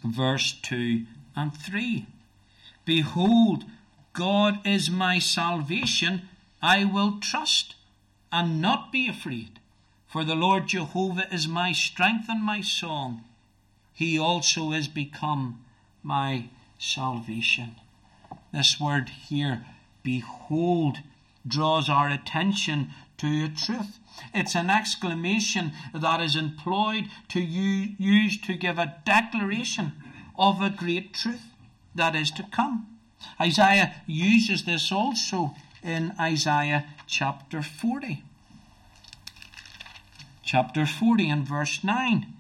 Verse 0.04 0.54
2 0.62 1.06
and 1.36 1.58
3. 1.58 2.06
Behold, 2.86 3.66
God 4.14 4.60
is 4.66 4.92
my 4.92 5.18
salvation. 5.18 6.30
I 6.62 6.86
will 6.86 7.20
trust 7.20 7.76
and 8.32 8.62
not 8.62 8.92
be 8.92 9.08
afraid. 9.08 9.60
For 10.08 10.24
the 10.24 10.36
Lord 10.36 10.68
Jehovah 10.68 11.34
is 11.34 11.48
my 11.48 11.72
strength 11.72 12.28
and 12.30 12.44
my 12.44 12.62
song. 12.62 13.24
He 13.94 14.18
also 14.18 14.72
is 14.72 14.88
become 14.88 15.64
my 16.04 16.50
salvation. 16.80 17.76
This 18.52 18.80
word 18.80 19.10
here, 19.10 19.66
behold, 20.04 21.00
draws 21.48 21.90
our 21.90 22.10
attention 22.10 22.90
to 23.18 23.46
a 23.46 23.50
truth. 23.50 24.00
It's 24.34 24.56
an 24.56 24.70
exclamation 24.70 25.72
that 25.94 26.22
is 26.22 26.36
employed 26.36 27.06
to 27.30 27.40
use 27.40 28.40
to 28.42 28.54
give 28.56 28.78
a 28.78 28.96
declaration 29.06 29.94
of 30.38 30.62
a 30.62 30.70
great 30.70 31.14
truth 31.14 31.54
that 31.96 32.16
is 32.16 32.32
to 32.32 32.44
come. 32.52 32.88
Isaiah 33.40 34.02
uses 34.08 34.66
this 34.66 34.92
also 34.92 35.56
in 35.84 36.14
Isaiah 36.20 36.86
chapter 37.08 37.62
40. 37.62 38.24
chapter 40.44 40.86
40 40.86 41.30
and 41.30 41.48
verse 41.48 41.84
9. 41.84 42.34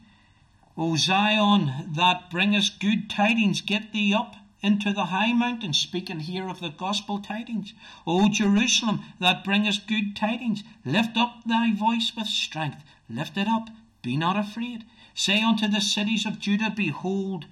O 0.77 0.95
Zion, 0.95 1.91
that 1.93 2.29
bringest 2.29 2.79
good 2.79 3.09
tidings, 3.09 3.61
get 3.61 3.91
thee 3.91 4.13
up 4.13 4.35
into 4.61 4.93
the 4.93 5.05
high 5.05 5.33
mountain, 5.33 5.73
speaking 5.73 6.21
here 6.21 6.47
of 6.47 6.59
the 6.59 6.69
gospel 6.69 7.19
tidings. 7.19 7.73
O 8.05 8.29
Jerusalem, 8.29 9.01
that 9.19 9.43
bringest 9.43 9.87
good 9.87 10.15
tidings, 10.15 10.63
lift 10.85 11.17
up 11.17 11.43
thy 11.45 11.73
voice 11.73 12.13
with 12.15 12.27
strength. 12.27 12.83
Lift 13.09 13.37
it 13.37 13.47
up, 13.47 13.69
be 14.01 14.15
not 14.15 14.37
afraid. 14.37 14.85
Say 15.13 15.41
unto 15.41 15.67
the 15.67 15.81
cities 15.81 16.25
of 16.25 16.39
Judah, 16.39 16.69
Behold 16.69 17.45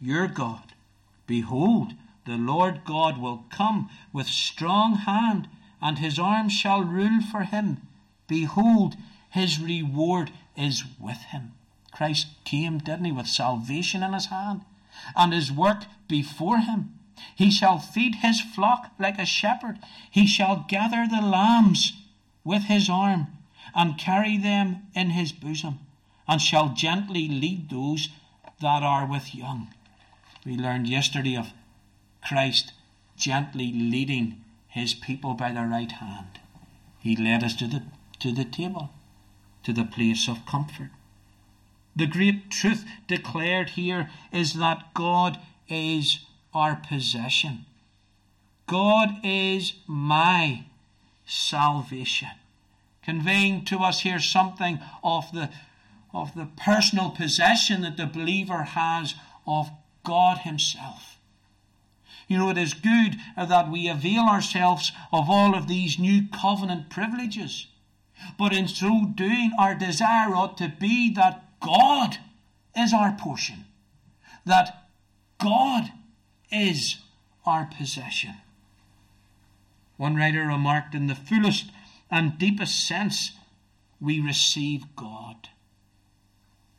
your 0.00 0.28
God. 0.28 0.74
Behold, 1.26 1.94
the 2.24 2.36
Lord 2.36 2.84
God 2.84 3.18
will 3.18 3.46
come 3.50 3.90
with 4.12 4.26
strong 4.26 4.94
hand, 4.96 5.48
and 5.82 5.98
his 5.98 6.18
arm 6.18 6.48
shall 6.48 6.82
rule 6.82 7.20
for 7.20 7.42
him. 7.42 7.88
Behold, 8.28 8.96
his 9.30 9.58
reward 9.58 10.30
is 10.56 10.84
with 10.98 11.18
him. 11.18 11.54
Christ 11.92 12.28
came, 12.44 12.78
didn't 12.78 13.04
he, 13.04 13.12
with 13.12 13.26
salvation 13.26 14.02
in 14.02 14.12
his 14.12 14.26
hand 14.26 14.62
and 15.16 15.32
his 15.32 15.52
work 15.52 15.84
before 16.08 16.58
him. 16.58 16.98
He 17.34 17.50
shall 17.50 17.78
feed 17.78 18.16
his 18.16 18.40
flock 18.40 18.92
like 18.98 19.18
a 19.18 19.26
shepherd. 19.26 19.78
He 20.10 20.26
shall 20.26 20.64
gather 20.68 21.06
the 21.06 21.20
lambs 21.20 21.92
with 22.44 22.64
his 22.64 22.88
arm 22.88 23.28
and 23.74 23.98
carry 23.98 24.36
them 24.36 24.86
in 24.94 25.10
his 25.10 25.32
bosom, 25.32 25.80
and 26.26 26.40
shall 26.40 26.70
gently 26.70 27.28
lead 27.28 27.70
those 27.70 28.08
that 28.60 28.82
are 28.82 29.06
with 29.06 29.34
young. 29.34 29.72
We 30.44 30.56
learned 30.56 30.88
yesterday 30.88 31.36
of 31.36 31.52
Christ 32.26 32.72
gently 33.16 33.72
leading 33.72 34.42
his 34.68 34.94
people 34.94 35.34
by 35.34 35.52
the 35.52 35.66
right 35.66 35.92
hand. 35.92 36.40
He 36.98 37.16
led 37.16 37.44
us 37.44 37.54
to 37.56 37.66
the, 37.66 37.82
to 38.20 38.32
the 38.32 38.44
table, 38.44 38.90
to 39.62 39.72
the 39.72 39.84
place 39.84 40.28
of 40.28 40.46
comfort. 40.46 40.90
The 41.94 42.06
great 42.06 42.50
truth 42.50 42.84
declared 43.06 43.70
here 43.70 44.10
is 44.32 44.54
that 44.54 44.94
God 44.94 45.38
is 45.68 46.20
our 46.54 46.76
possession. 46.76 47.66
God 48.66 49.18
is 49.24 49.74
my 49.86 50.64
salvation. 51.26 52.28
Conveying 53.02 53.64
to 53.66 53.78
us 53.78 54.00
here 54.00 54.20
something 54.20 54.78
of 55.02 55.32
the, 55.32 55.50
of 56.14 56.34
the 56.34 56.48
personal 56.56 57.10
possession 57.10 57.82
that 57.82 57.96
the 57.96 58.06
believer 58.06 58.62
has 58.62 59.14
of 59.46 59.70
God 60.04 60.38
Himself. 60.38 61.18
You 62.28 62.38
know, 62.38 62.50
it 62.50 62.58
is 62.58 62.74
good 62.74 63.16
that 63.36 63.70
we 63.70 63.88
avail 63.88 64.22
ourselves 64.22 64.92
of 65.12 65.28
all 65.28 65.56
of 65.56 65.66
these 65.66 65.98
new 65.98 66.28
covenant 66.32 66.88
privileges. 66.88 67.66
But 68.38 68.52
in 68.52 68.68
so 68.68 69.06
doing, 69.12 69.52
our 69.58 69.74
desire 69.74 70.34
ought 70.34 70.56
to 70.58 70.68
be 70.68 71.12
that 71.14 71.49
God 71.60 72.18
is 72.76 72.92
our 72.92 73.12
portion, 73.12 73.64
that 74.44 74.88
God 75.38 75.92
is 76.50 76.96
our 77.44 77.68
possession. 77.76 78.34
One 79.96 80.16
writer 80.16 80.46
remarked, 80.46 80.94
in 80.94 81.06
the 81.06 81.14
fullest 81.14 81.70
and 82.10 82.38
deepest 82.38 82.86
sense, 82.86 83.32
we 84.00 84.20
receive 84.20 84.84
God. 84.96 85.50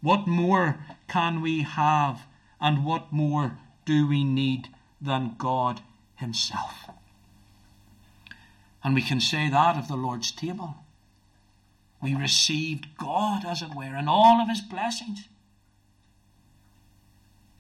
What 0.01 0.27
more 0.27 0.79
can 1.07 1.41
we 1.41 1.61
have, 1.61 2.21
and 2.59 2.83
what 2.83 3.13
more 3.13 3.59
do 3.85 4.07
we 4.07 4.23
need 4.23 4.69
than 5.00 5.35
God 5.38 5.81
Himself? 6.15 6.89
And 8.83 8.95
we 8.95 9.03
can 9.03 9.21
say 9.21 9.50
that 9.50 9.77
of 9.77 9.88
the 9.88 9.95
Lord's 9.95 10.31
table. 10.31 10.77
We 12.01 12.15
received 12.15 12.98
God, 12.98 13.46
as 13.46 13.61
it 13.61 13.75
were, 13.75 13.96
and 13.96 14.09
all 14.09 14.42
of 14.42 14.50
His 14.50 14.61
blessings. 14.61 15.27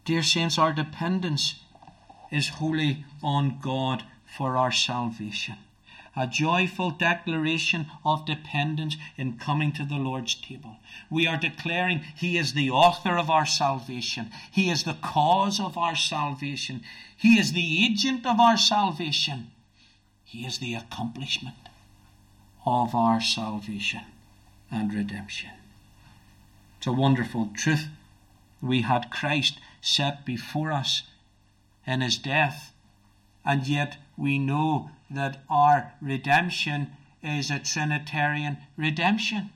Dear 0.03 0.23
saints, 0.23 0.57
our 0.57 0.73
dependence 0.73 1.59
is 2.31 2.49
wholly 2.49 3.05
on 3.21 3.59
God 3.61 4.03
for 4.25 4.57
our 4.57 4.71
salvation. 4.71 5.57
A 6.15 6.27
joyful 6.27 6.89
declaration 6.91 7.85
of 8.03 8.25
dependence 8.25 8.97
in 9.15 9.37
coming 9.37 9.71
to 9.73 9.85
the 9.85 9.95
Lord's 9.95 10.35
table. 10.35 10.77
We 11.09 11.27
are 11.27 11.37
declaring 11.37 12.01
He 12.17 12.37
is 12.37 12.53
the 12.53 12.71
author 12.71 13.17
of 13.17 13.29
our 13.29 13.45
salvation. 13.45 14.31
He 14.51 14.69
is 14.69 14.83
the 14.83 14.97
cause 15.01 15.59
of 15.59 15.77
our 15.77 15.95
salvation. 15.95 16.81
He 17.15 17.39
is 17.39 17.53
the 17.53 17.85
agent 17.85 18.25
of 18.25 18.39
our 18.39 18.57
salvation. 18.57 19.51
He 20.23 20.45
is 20.45 20.57
the 20.57 20.73
accomplishment 20.73 21.55
of 22.65 22.95
our 22.95 23.21
salvation 23.21 24.01
and 24.71 24.93
redemption. 24.93 25.51
It's 26.77 26.87
a 26.87 26.91
wonderful 26.91 27.49
truth. 27.55 27.87
We 28.61 28.81
had 28.81 29.11
Christ 29.11 29.59
set 29.81 30.25
before 30.25 30.71
us 30.71 31.03
in 31.85 32.01
his 32.01 32.17
death, 32.17 32.73
and 33.43 33.67
yet 33.67 33.97
we 34.17 34.39
know 34.39 34.91
that 35.09 35.43
our 35.49 35.93
redemption 36.01 36.91
is 37.21 37.51
a 37.51 37.59
Trinitarian 37.59 38.57
redemption. 38.77 39.49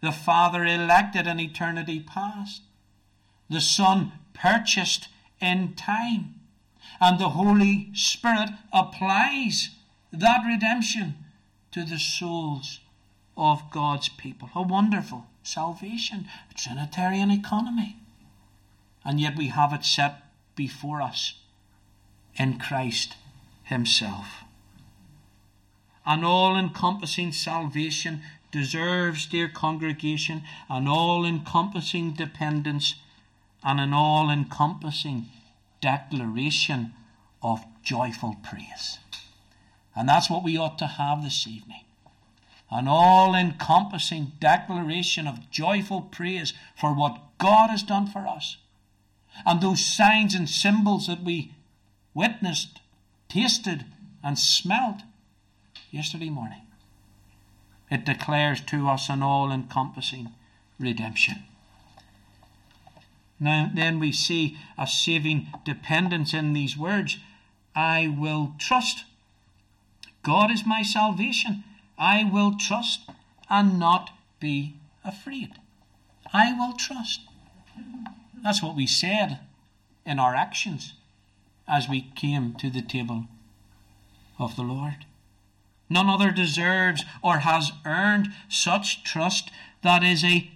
The 0.00 0.12
Father 0.12 0.64
elected 0.64 1.26
in 1.26 1.40
eternity 1.40 2.00
past, 2.00 2.62
the 3.50 3.60
Son 3.60 4.12
purchased 4.34 5.08
in 5.40 5.74
time, 5.74 6.34
and 7.00 7.18
the 7.18 7.30
Holy 7.30 7.90
Spirit 7.94 8.50
applies 8.72 9.70
that 10.12 10.46
redemption 10.46 11.14
to 11.72 11.84
the 11.84 11.98
souls 11.98 12.80
of 13.38 13.70
God's 13.70 14.08
people. 14.08 14.50
A 14.54 14.62
wonderful 14.62 15.26
salvation, 15.44 16.26
a 16.50 16.54
Trinitarian 16.54 17.30
economy. 17.30 17.96
And 19.04 19.20
yet 19.20 19.36
we 19.36 19.46
have 19.46 19.72
it 19.72 19.84
set 19.84 20.22
before 20.56 21.00
us 21.00 21.34
in 22.34 22.58
Christ 22.58 23.14
Himself. 23.62 24.42
An 26.04 26.24
all 26.24 26.56
encompassing 26.56 27.32
salvation 27.32 28.22
deserves, 28.50 29.26
dear 29.26 29.48
congregation, 29.48 30.42
an 30.68 30.88
all 30.88 31.24
encompassing 31.24 32.12
dependence 32.12 32.96
and 33.62 33.78
an 33.78 33.92
all 33.92 34.30
encompassing 34.30 35.26
declaration 35.80 36.92
of 37.42 37.64
joyful 37.82 38.36
praise. 38.42 38.98
And 39.94 40.08
that's 40.08 40.30
what 40.30 40.42
we 40.42 40.56
ought 40.56 40.78
to 40.78 40.86
have 40.86 41.22
this 41.22 41.46
evening 41.46 41.82
an 42.70 42.86
all 42.86 43.34
encompassing 43.34 44.32
declaration 44.40 45.26
of 45.26 45.50
joyful 45.50 46.02
praise 46.02 46.52
for 46.76 46.92
what 46.92 47.20
God 47.38 47.70
has 47.70 47.82
done 47.82 48.06
for 48.06 48.26
us. 48.26 48.58
And 49.46 49.60
those 49.60 49.84
signs 49.84 50.34
and 50.34 50.48
symbols 50.48 51.06
that 51.06 51.22
we 51.22 51.54
witnessed, 52.14 52.80
tasted, 53.28 53.84
and 54.22 54.38
smelt 54.38 55.02
yesterday 55.90 56.28
morning. 56.28 56.62
It 57.90 58.04
declares 58.04 58.60
to 58.62 58.88
us 58.88 59.08
an 59.08 59.22
all 59.22 59.50
encompassing 59.50 60.30
redemption. 60.78 61.44
Now, 63.40 63.70
then 63.72 63.98
we 63.98 64.12
see 64.12 64.58
a 64.76 64.86
saving 64.86 65.46
dependence 65.64 66.34
in 66.34 66.52
these 66.52 66.76
words 66.76 67.18
I 67.74 68.08
will 68.08 68.54
trust. 68.58 69.04
God 70.24 70.50
is 70.50 70.66
my 70.66 70.82
salvation. 70.82 71.62
I 71.98 72.24
will 72.24 72.56
trust 72.56 73.10
and 73.50 73.78
not 73.78 74.10
be 74.40 74.76
afraid. 75.04 75.54
I 76.32 76.52
will 76.52 76.74
trust. 76.74 77.20
That's 78.42 78.62
what 78.62 78.76
we 78.76 78.86
said 78.86 79.40
in 80.06 80.18
our 80.18 80.34
actions 80.34 80.94
as 81.66 81.88
we 81.88 82.12
came 82.14 82.54
to 82.54 82.70
the 82.70 82.82
table 82.82 83.24
of 84.38 84.56
the 84.56 84.62
Lord. 84.62 85.06
None 85.90 86.08
other 86.08 86.30
deserves 86.30 87.04
or 87.22 87.38
has 87.38 87.72
earned 87.84 88.28
such 88.48 89.02
trust 89.04 89.50
that 89.82 90.02
is 90.04 90.22
a 90.22 90.50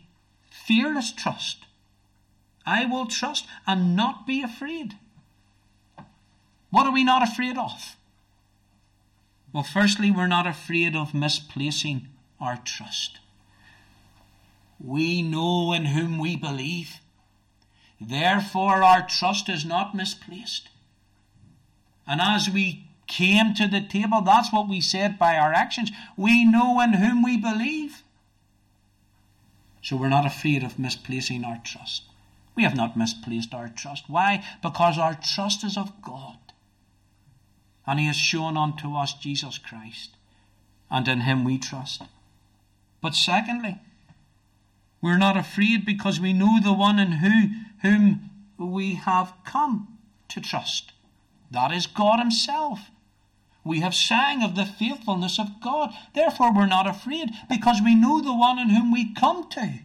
fearless 0.50 1.10
trust. 1.10 1.64
I 2.64 2.86
will 2.86 3.06
trust 3.06 3.46
and 3.66 3.96
not 3.96 4.26
be 4.26 4.42
afraid. 4.42 4.94
What 6.70 6.86
are 6.86 6.92
we 6.92 7.04
not 7.04 7.22
afraid 7.22 7.58
of? 7.58 7.96
Well, 9.52 9.62
firstly, 9.62 10.10
we're 10.10 10.26
not 10.26 10.46
afraid 10.46 10.96
of 10.96 11.14
misplacing 11.14 12.08
our 12.40 12.56
trust. 12.56 13.18
We 14.80 15.22
know 15.22 15.72
in 15.72 15.86
whom 15.86 16.18
we 16.18 16.36
believe. 16.36 17.00
Therefore, 18.00 18.82
our 18.82 19.06
trust 19.06 19.48
is 19.48 19.64
not 19.64 19.94
misplaced. 19.94 20.68
And 22.06 22.20
as 22.20 22.50
we 22.50 22.86
came 23.06 23.54
to 23.54 23.68
the 23.68 23.80
table, 23.80 24.22
that's 24.22 24.52
what 24.52 24.68
we 24.68 24.80
said 24.80 25.18
by 25.18 25.36
our 25.36 25.52
actions. 25.52 25.92
We 26.16 26.44
know 26.44 26.80
in 26.80 26.94
whom 26.94 27.22
we 27.22 27.36
believe. 27.36 28.02
So 29.82 29.96
we're 29.96 30.08
not 30.08 30.26
afraid 30.26 30.64
of 30.64 30.78
misplacing 30.78 31.44
our 31.44 31.60
trust. 31.62 32.04
We 32.56 32.62
have 32.64 32.76
not 32.76 32.96
misplaced 32.96 33.54
our 33.54 33.68
trust. 33.68 34.04
Why? 34.08 34.44
Because 34.62 34.98
our 34.98 35.14
trust 35.14 35.62
is 35.64 35.76
of 35.76 36.02
God. 36.02 36.38
And 37.86 37.98
he 37.98 38.06
has 38.06 38.16
shown 38.16 38.56
unto 38.56 38.94
us 38.94 39.12
Jesus 39.12 39.58
Christ, 39.58 40.10
and 40.90 41.08
in 41.08 41.22
him 41.22 41.44
we 41.44 41.58
trust. 41.58 42.02
But 43.00 43.14
secondly, 43.14 43.80
We're 45.02 45.18
not 45.18 45.36
afraid 45.36 45.84
because 45.84 46.20
we 46.20 46.32
know 46.32 46.60
the 46.62 46.72
one 46.72 47.00
in 47.00 47.12
who, 47.12 47.48
whom 47.82 48.30
we 48.56 48.94
have 48.94 49.34
come 49.44 49.98
to 50.28 50.40
trust. 50.40 50.92
That 51.50 51.72
is 51.72 51.88
God 51.88 52.20
Himself. 52.20 52.90
We 53.64 53.80
have 53.80 53.94
sang 53.94 54.42
of 54.42 54.54
the 54.54 54.64
faithfulness 54.64 55.38
of 55.38 55.60
God. 55.60 55.90
Therefore, 56.14 56.54
we're 56.54 56.66
not 56.66 56.86
afraid 56.86 57.30
because 57.48 57.80
we 57.82 57.94
know 57.94 58.20
the 58.20 58.34
one 58.34 58.58
in 58.58 58.70
whom 58.70 58.92
we 58.92 59.12
come 59.12 59.48
to. 59.50 59.80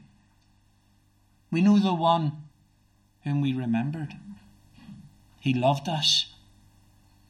We 1.51 1.62
know 1.62 1.79
the 1.79 1.93
one 1.93 2.43
whom 3.23 3.41
we 3.41 3.53
remembered. 3.53 4.15
He 5.39 5.53
loved 5.53 5.89
us, 5.89 6.33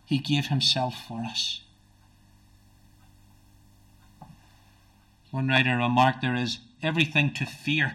He 0.07 0.17
gave 0.17 0.47
Himself 0.47 0.95
for 1.07 1.19
us. 1.19 1.61
One 5.29 5.49
writer 5.49 5.77
remarked 5.77 6.21
there 6.21 6.33
is 6.33 6.59
everything 6.81 7.33
to 7.35 7.45
fear 7.45 7.93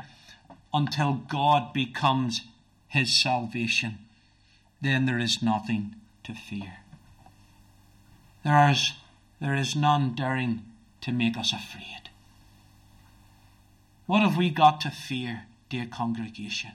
until 0.73 1.15
God 1.15 1.73
becomes 1.73 2.43
his 2.89 3.13
salvation. 3.13 3.99
Then 4.81 5.07
there 5.07 5.19
is 5.19 5.43
nothing 5.43 5.95
to 6.25 6.35
fear. 6.35 6.75
There 8.45 8.71
is, 8.71 8.93
there 9.41 9.55
is 9.55 9.75
none 9.75 10.15
daring 10.15 10.63
to 11.01 11.11
make 11.11 11.37
us 11.39 11.53
afraid. 11.53 12.11
What 14.07 14.21
have 14.21 14.37
we 14.37 14.51
got 14.51 14.81
to 14.83 14.91
fear, 14.91 15.45
dear 15.71 15.87
congregation? 15.87 16.73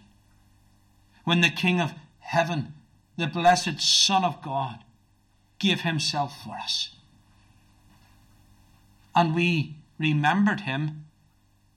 When 1.23 1.41
the 1.41 1.50
King 1.50 1.80
of 1.80 1.93
heaven, 2.19 2.73
the 3.15 3.28
blessed 3.28 3.80
Son 3.80 4.23
of 4.23 4.41
God, 4.41 4.80
gave 5.60 5.82
himself 5.82 6.43
for 6.43 6.56
us. 6.56 6.89
And 9.15 9.34
we 9.34 9.76
remembered 9.98 10.62
him 10.62 11.06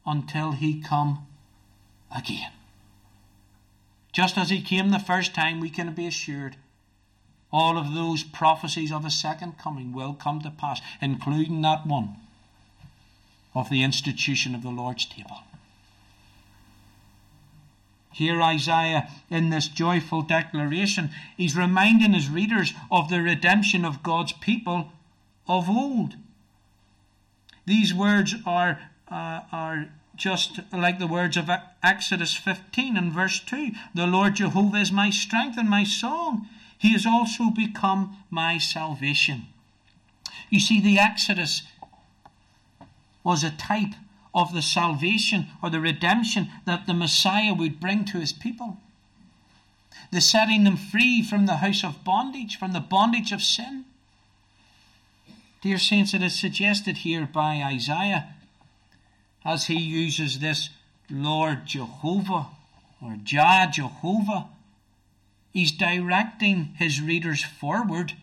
until 0.07 0.53
he 0.53 0.81
come 0.81 1.27
again. 2.15 2.53
Just 4.13 4.37
as 4.37 4.51
he 4.51 4.61
came 4.61 4.91
the 4.91 4.99
first 4.99 5.35
time, 5.35 5.61
we 5.61 5.71
can 5.71 5.95
be 5.95 6.07
assured 6.07 6.57
all 7.53 7.79
of 7.79 7.95
those 7.95 8.23
prophecies 8.23 8.93
of 8.93 9.05
a 9.05 9.11
second 9.11 9.59
coming 9.59 9.93
will 9.93 10.15
come 10.15 10.41
to 10.41 10.51
pass, 10.51 10.81
including 11.01 11.63
that 11.63 11.87
one 11.87 12.17
of 13.55 13.71
the 13.71 13.83
institution 13.83 14.55
of 14.55 14.63
the 14.63 14.71
Lord's 14.71 15.07
table. 15.07 15.39
Here, 18.13 18.43
Isaiah, 18.43 19.09
in 19.29 19.51
this 19.51 19.69
joyful 19.69 20.23
declaration, 20.23 21.11
he's 21.37 21.57
reminding 21.57 22.13
his 22.13 22.29
readers 22.29 22.75
of 22.91 23.09
the 23.09 23.23
redemption 23.23 23.85
of 23.85 24.03
God's 24.03 24.33
people 24.33 24.93
of 25.47 25.69
old. 25.69 26.17
These 27.67 27.95
words 27.95 28.35
are, 28.45 28.81
uh, 29.09 29.41
are 29.53 29.89
just 30.17 30.61
like 30.73 30.99
the 30.99 31.07
words 31.07 31.37
of 31.37 31.49
Exodus 31.83 32.35
15 32.35 32.97
and 32.97 33.13
verse 33.13 33.41
2 33.41 33.71
The 33.95 34.07
Lord 34.07 34.35
Jehovah 34.37 34.79
is 34.79 34.93
my 34.93 35.11
strength 35.11 35.57
and 35.57 35.69
my 35.69 35.85
song. 35.85 36.49
He 36.77 36.93
has 36.93 37.07
also 37.07 37.51
become 37.51 38.19
my 38.31 38.59
salvation. 38.59 39.47
You 40.49 40.61
see, 40.61 40.81
the 40.81 40.99
Exodus 40.99 41.63
was 43.23 43.45
a 43.45 43.51
type 43.51 43.95
of 44.35 44.55
the 44.55 44.63
salvation 44.63 45.49
or 45.63 45.71
the 45.71 45.81
redemption 45.81 46.49
that 46.65 46.87
the 46.87 46.95
Messiah 46.95 47.55
would 47.55 47.81
bring 47.81 48.05
to 48.07 48.19
his 48.19 48.33
people. 48.33 48.79
The 50.13 50.21
setting 50.21 50.65
them 50.65 50.77
free 50.77 51.23
from 51.23 51.47
the 51.47 51.57
house 51.57 51.85
of 51.85 52.05
bondage, 52.05 52.57
from 52.57 52.73
the 52.73 52.81
bondage 52.81 53.33
of 53.33 53.43
sin. 53.43 53.85
Dear 55.63 55.79
saints, 55.79 56.15
it 56.15 56.23
is 56.23 56.39
suggested 56.39 56.99
here 56.99 57.29
by 57.31 57.63
Isaiah 57.63 58.35
as 59.45 59.67
he 59.67 59.79
uses 59.79 60.39
this 60.39 60.71
Lord 61.11 61.67
Jehovah 61.67 62.47
or 63.03 63.17
Jah 63.23 63.69
Jehovah. 63.73 64.47
He's 65.53 65.73
directing 65.73 66.75
his 66.79 67.01
readers 67.01 67.43
forward 67.43 68.15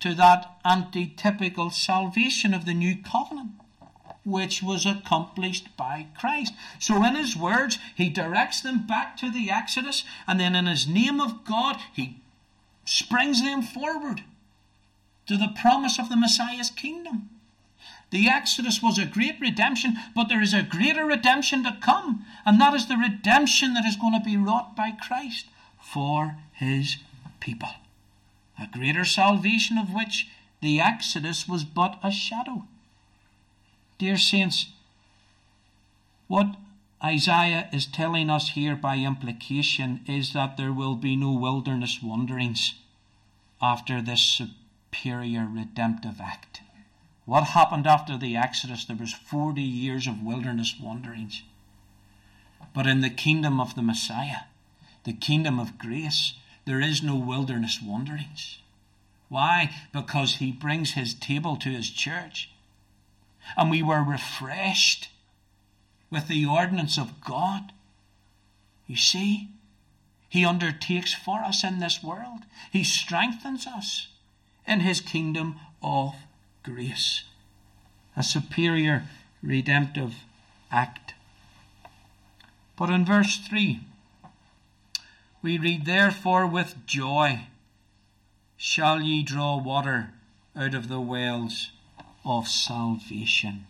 to 0.00 0.14
that 0.14 0.58
antitypical 0.64 1.72
salvation 1.72 2.54
of 2.54 2.64
the 2.64 2.74
new 2.74 2.96
covenant, 2.96 3.52
which 4.24 4.62
was 4.62 4.86
accomplished 4.86 5.76
by 5.76 6.06
Christ. 6.18 6.52
So, 6.78 7.04
in 7.04 7.16
his 7.16 7.36
words, 7.36 7.78
he 7.94 8.08
directs 8.08 8.60
them 8.60 8.86
back 8.86 9.16
to 9.18 9.30
the 9.30 9.50
Exodus, 9.50 10.04
and 10.26 10.38
then 10.38 10.54
in 10.54 10.66
his 10.66 10.86
name 10.86 11.20
of 11.20 11.44
God, 11.44 11.76
he 11.92 12.20
springs 12.84 13.42
them 13.42 13.62
forward 13.62 14.22
to 15.26 15.36
the 15.36 15.52
promise 15.60 15.98
of 15.98 16.08
the 16.08 16.16
Messiah's 16.16 16.70
kingdom. 16.70 17.30
The 18.10 18.28
Exodus 18.28 18.82
was 18.82 18.98
a 18.98 19.06
great 19.06 19.40
redemption, 19.40 19.96
but 20.14 20.28
there 20.28 20.42
is 20.42 20.52
a 20.52 20.62
greater 20.62 21.06
redemption 21.06 21.64
to 21.64 21.78
come, 21.80 22.26
and 22.44 22.60
that 22.60 22.74
is 22.74 22.86
the 22.86 22.96
redemption 22.96 23.74
that 23.74 23.86
is 23.86 23.96
going 23.96 24.12
to 24.12 24.24
be 24.24 24.36
wrought 24.36 24.76
by 24.76 24.90
Christ 24.90 25.46
for 25.80 26.36
his 26.52 26.98
people. 27.40 27.70
A 28.60 28.66
greater 28.66 29.04
salvation 29.04 29.78
of 29.78 29.94
which 29.94 30.28
the 30.60 30.78
Exodus 30.78 31.48
was 31.48 31.64
but 31.64 31.98
a 32.02 32.12
shadow. 32.12 32.64
Dear 34.02 34.18
saints, 34.18 34.66
what 36.26 36.56
Isaiah 37.04 37.68
is 37.72 37.86
telling 37.86 38.30
us 38.30 38.48
here 38.48 38.74
by 38.74 38.96
implication 38.96 40.00
is 40.08 40.32
that 40.32 40.56
there 40.56 40.72
will 40.72 40.96
be 40.96 41.14
no 41.14 41.30
wilderness 41.30 42.00
wanderings 42.02 42.74
after 43.62 44.02
this 44.02 44.20
superior 44.20 45.46
redemptive 45.48 46.20
act. 46.20 46.62
What 47.26 47.54
happened 47.54 47.86
after 47.86 48.18
the 48.18 48.36
Exodus? 48.36 48.84
There 48.84 48.96
was 48.96 49.12
40 49.12 49.62
years 49.62 50.08
of 50.08 50.20
wilderness 50.20 50.74
wanderings. 50.82 51.44
But 52.74 52.88
in 52.88 53.02
the 53.02 53.08
kingdom 53.08 53.60
of 53.60 53.76
the 53.76 53.82
Messiah, 53.82 54.46
the 55.04 55.12
kingdom 55.12 55.60
of 55.60 55.78
grace, 55.78 56.32
there 56.64 56.80
is 56.80 57.04
no 57.04 57.14
wilderness 57.14 57.78
wanderings. 57.80 58.58
Why? 59.28 59.70
Because 59.92 60.38
he 60.38 60.50
brings 60.50 60.94
his 60.94 61.14
table 61.14 61.54
to 61.58 61.68
his 61.68 61.88
church. 61.88 62.51
And 63.56 63.70
we 63.70 63.82
were 63.82 64.02
refreshed 64.02 65.08
with 66.10 66.28
the 66.28 66.44
ordinance 66.44 66.98
of 66.98 67.20
God. 67.20 67.72
You 68.86 68.96
see, 68.96 69.48
he 70.28 70.44
undertakes 70.44 71.12
for 71.12 71.40
us 71.40 71.64
in 71.64 71.78
this 71.78 72.02
world, 72.02 72.44
he 72.70 72.84
strengthens 72.84 73.66
us 73.66 74.08
in 74.66 74.80
his 74.80 75.00
kingdom 75.00 75.56
of 75.82 76.14
grace, 76.62 77.24
a 78.16 78.22
superior 78.22 79.04
redemptive 79.42 80.14
act. 80.70 81.14
But 82.76 82.90
in 82.90 83.04
verse 83.04 83.38
3, 83.38 83.80
we 85.42 85.58
read, 85.58 85.84
Therefore, 85.84 86.46
with 86.46 86.86
joy 86.86 87.46
shall 88.56 89.00
ye 89.00 89.22
draw 89.22 89.56
water 89.56 90.14
out 90.56 90.74
of 90.74 90.88
the 90.88 91.00
wells 91.00 91.72
of 92.24 92.48
salvation. 92.48 93.66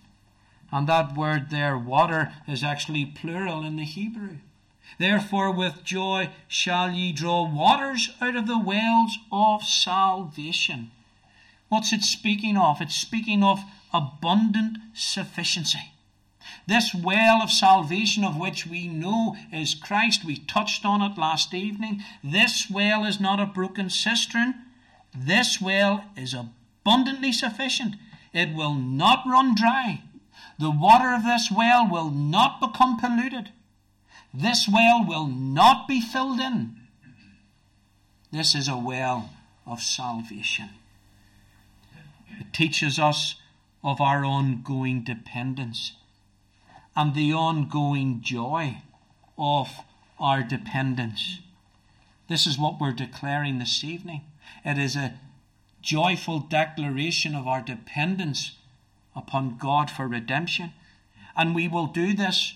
And 0.70 0.88
that 0.88 1.14
word 1.14 1.50
there, 1.50 1.76
water, 1.76 2.32
is 2.48 2.64
actually 2.64 3.04
plural 3.04 3.62
in 3.64 3.76
the 3.76 3.84
Hebrew. 3.84 4.38
Therefore, 4.98 5.50
with 5.50 5.84
joy 5.84 6.30
shall 6.48 6.90
ye 6.90 7.12
draw 7.12 7.48
waters 7.48 8.10
out 8.20 8.36
of 8.36 8.46
the 8.46 8.58
wells 8.58 9.18
of 9.30 9.62
salvation. 9.62 10.90
What's 11.68 11.92
it 11.92 12.02
speaking 12.02 12.56
of? 12.56 12.80
It's 12.80 12.94
speaking 12.94 13.42
of 13.42 13.60
abundant 13.92 14.78
sufficiency. 14.94 15.92
This 16.66 16.94
well 16.94 17.42
of 17.42 17.50
salvation, 17.50 18.24
of 18.24 18.36
which 18.36 18.66
we 18.66 18.88
know 18.88 19.36
is 19.52 19.74
Christ, 19.74 20.24
we 20.24 20.36
touched 20.36 20.84
on 20.84 21.02
it 21.02 21.18
last 21.18 21.54
evening. 21.54 22.02
This 22.22 22.70
well 22.70 23.04
is 23.04 23.20
not 23.20 23.40
a 23.40 23.46
broken 23.46 23.90
cistern. 23.90 24.54
This 25.14 25.60
well 25.60 26.04
is 26.16 26.34
abundantly 26.34 27.32
sufficient. 27.32 27.96
It 28.32 28.54
will 28.54 28.74
not 28.74 29.24
run 29.26 29.54
dry. 29.54 30.02
The 30.58 30.70
water 30.70 31.14
of 31.14 31.24
this 31.24 31.50
well 31.50 31.88
will 31.88 32.10
not 32.10 32.60
become 32.60 32.98
polluted. 32.98 33.50
This 34.32 34.68
well 34.68 35.04
will 35.04 35.26
not 35.26 35.86
be 35.86 36.00
filled 36.00 36.40
in. 36.40 36.76
This 38.30 38.54
is 38.54 38.68
a 38.68 38.78
well 38.78 39.30
of 39.66 39.80
salvation. 39.80 40.70
It 42.40 42.52
teaches 42.52 42.98
us 42.98 43.36
of 43.84 44.00
our 44.00 44.24
ongoing 44.24 45.02
dependence 45.02 45.92
and 46.96 47.14
the 47.14 47.32
ongoing 47.32 48.20
joy 48.22 48.78
of 49.36 49.80
our 50.18 50.42
dependence. 50.42 51.40
This 52.28 52.46
is 52.46 52.58
what 52.58 52.80
we're 52.80 52.92
declaring 52.92 53.58
this 53.58 53.84
evening. 53.84 54.22
It 54.64 54.78
is 54.78 54.96
a 54.96 55.14
joyful 55.82 56.40
declaration 56.40 57.34
of 57.34 57.46
our 57.46 57.60
dependence 57.60 58.52
upon 59.14 59.58
God 59.58 59.90
for 59.90 60.08
redemption. 60.08 60.72
And 61.36 61.54
we 61.54 61.68
will 61.68 61.86
do 61.86 62.14
this 62.14 62.54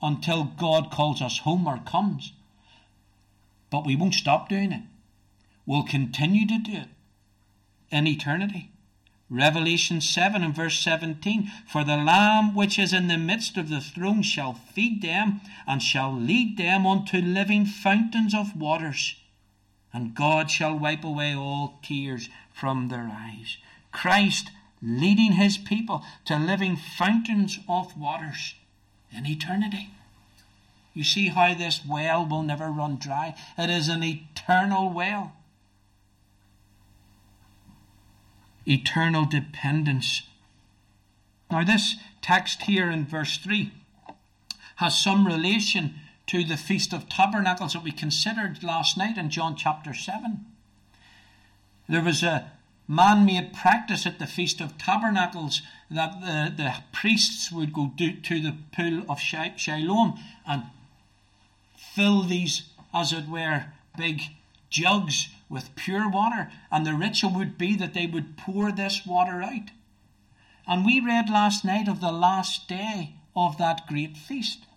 until 0.00 0.44
God 0.44 0.90
calls 0.90 1.20
us 1.20 1.38
home 1.38 1.66
or 1.66 1.78
comes. 1.78 2.32
But 3.70 3.86
we 3.86 3.96
won't 3.96 4.14
stop 4.14 4.48
doing 4.48 4.72
it. 4.72 4.82
We'll 5.66 5.82
continue 5.82 6.46
to 6.46 6.58
do 6.58 6.72
it 6.72 6.88
in 7.90 8.06
eternity 8.06 8.70
Revelation 9.30 10.00
7 10.00 10.42
and 10.42 10.54
verse 10.54 10.78
17 10.78 11.50
For 11.66 11.84
the 11.84 11.98
Lamb 11.98 12.54
which 12.54 12.78
is 12.78 12.94
in 12.94 13.08
the 13.08 13.18
midst 13.18 13.58
of 13.58 13.68
the 13.68 13.80
throne 13.80 14.22
shall 14.22 14.54
feed 14.54 15.02
them 15.02 15.42
and 15.66 15.82
shall 15.82 16.12
lead 16.12 16.56
them 16.56 16.86
unto 16.86 17.18
living 17.18 17.66
fountains 17.66 18.34
of 18.34 18.58
waters, 18.58 19.16
and 19.92 20.14
God 20.14 20.50
shall 20.50 20.78
wipe 20.78 21.04
away 21.04 21.34
all 21.34 21.78
tears 21.82 22.28
from 22.52 22.88
their 22.88 23.10
eyes. 23.12 23.56
Christ 23.92 24.50
leading 24.82 25.32
his 25.32 25.58
people 25.58 26.04
to 26.24 26.38
living 26.38 26.76
fountains 26.76 27.58
of 27.68 27.98
waters 27.98 28.54
in 29.10 29.26
eternity. 29.26 29.90
You 30.94 31.04
see 31.04 31.28
how 31.28 31.54
this 31.54 31.80
well 31.88 32.26
will 32.26 32.42
never 32.42 32.70
run 32.70 32.96
dry. 32.96 33.34
It 33.56 33.70
is 33.70 33.88
an 33.88 34.02
eternal 34.02 34.90
well. 34.90 35.32
Eternal 38.66 39.24
dependence. 39.24 40.22
Now, 41.50 41.64
this 41.64 41.96
text 42.20 42.62
here 42.62 42.90
in 42.90 43.06
verse 43.06 43.38
3 43.38 43.72
has 44.76 44.98
some 44.98 45.26
relation 45.26 45.94
to 46.28 46.44
the 46.44 46.56
Feast 46.56 46.92
of 46.92 47.08
Tabernacles 47.08 47.72
that 47.72 47.82
we 47.82 47.90
considered 47.90 48.62
last 48.62 48.96
night 48.96 49.16
in 49.16 49.30
John 49.30 49.56
chapter 49.56 49.94
7. 49.94 50.44
There 51.88 52.02
was 52.02 52.22
a 52.22 52.52
man 52.86 53.24
made 53.24 53.54
practice 53.54 54.06
at 54.06 54.18
the 54.18 54.26
Feast 54.26 54.60
of 54.60 54.76
Tabernacles 54.76 55.62
that 55.90 56.20
the, 56.20 56.62
the 56.62 56.74
priests 56.92 57.50
would 57.50 57.72
go 57.72 57.92
do, 57.96 58.12
to 58.12 58.40
the 58.40 58.56
pool 58.72 59.04
of 59.08 59.20
Siloam 59.20 60.18
and 60.46 60.64
fill 61.76 62.22
these, 62.22 62.64
as 62.92 63.12
it 63.12 63.26
were, 63.26 63.66
big 63.96 64.20
jugs 64.68 65.28
with 65.48 65.74
pure 65.76 66.10
water. 66.10 66.50
And 66.70 66.84
the 66.84 66.94
ritual 66.94 67.32
would 67.36 67.56
be 67.56 67.74
that 67.76 67.94
they 67.94 68.06
would 68.06 68.36
pour 68.36 68.70
this 68.70 69.06
water 69.06 69.42
out. 69.42 69.70
And 70.66 70.84
we 70.84 71.00
read 71.00 71.30
last 71.30 71.64
night 71.64 71.88
of 71.88 72.02
the 72.02 72.12
last 72.12 72.68
day 72.68 73.14
of 73.34 73.56
that 73.56 73.86
great 73.86 74.18
feast. 74.18 74.67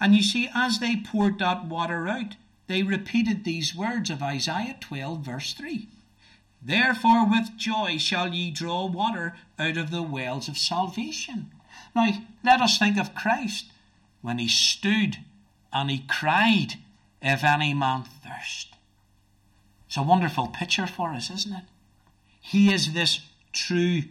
And 0.00 0.14
you 0.14 0.22
see, 0.22 0.48
as 0.54 0.78
they 0.78 0.96
poured 0.96 1.38
that 1.38 1.66
water 1.66 2.08
out, 2.08 2.36
they 2.66 2.82
repeated 2.82 3.44
these 3.44 3.74
words 3.74 4.10
of 4.10 4.22
Isaiah 4.22 4.76
12, 4.80 5.20
verse 5.20 5.52
3. 5.52 5.88
Therefore, 6.62 7.28
with 7.28 7.56
joy 7.56 7.98
shall 7.98 8.32
ye 8.32 8.50
draw 8.50 8.86
water 8.86 9.34
out 9.58 9.76
of 9.76 9.90
the 9.90 10.02
wells 10.02 10.48
of 10.48 10.56
salvation. 10.56 11.50
Now, 11.94 12.22
let 12.42 12.60
us 12.60 12.78
think 12.78 12.96
of 12.96 13.14
Christ 13.14 13.66
when 14.22 14.38
he 14.38 14.48
stood 14.48 15.18
and 15.72 15.90
he 15.90 16.04
cried, 16.08 16.74
If 17.20 17.44
any 17.44 17.74
man 17.74 18.04
thirst. 18.04 18.74
It's 19.86 19.96
a 19.96 20.02
wonderful 20.02 20.48
picture 20.48 20.86
for 20.86 21.10
us, 21.10 21.30
isn't 21.30 21.54
it? 21.54 21.64
He 22.40 22.72
is 22.72 22.94
this 22.94 23.20
true 23.52 24.02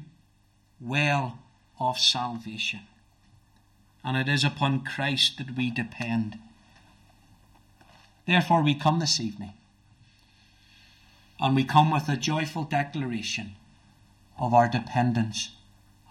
well 0.79 1.39
of 1.79 1.97
salvation. 1.97 2.81
And 4.03 4.17
it 4.17 4.27
is 4.27 4.43
upon 4.43 4.83
Christ 4.83 5.37
that 5.37 5.55
we 5.55 5.71
depend. 5.71 6.39
Therefore, 8.25 8.61
we 8.61 8.75
come 8.75 8.99
this 8.99 9.19
evening 9.19 9.53
and 11.39 11.55
we 11.55 11.63
come 11.63 11.91
with 11.91 12.07
a 12.07 12.15
joyful 12.15 12.63
declaration 12.63 13.55
of 14.39 14.53
our 14.53 14.69
dependence 14.69 15.49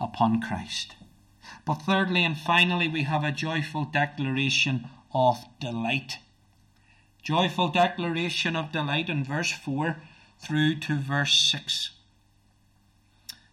upon 0.01 0.41
Christ. 0.43 0.95
But 1.65 1.83
thirdly 1.83 2.25
and 2.25 2.37
finally, 2.37 2.89
we 2.89 3.05
have 3.05 3.25
a 3.25 3.33
joyful 3.33 3.85
declaration 3.85 4.89
of 5.15 5.47
delight. 5.61 6.19
Joyful 7.23 7.69
declaration 7.69 8.57
of 8.57 8.73
delight 8.73 9.09
in 9.09 9.25
verse 9.25 9.53
4 9.53 9.97
through 10.39 10.81
to 10.81 10.99
verse 10.99 11.35
6. 11.51 11.91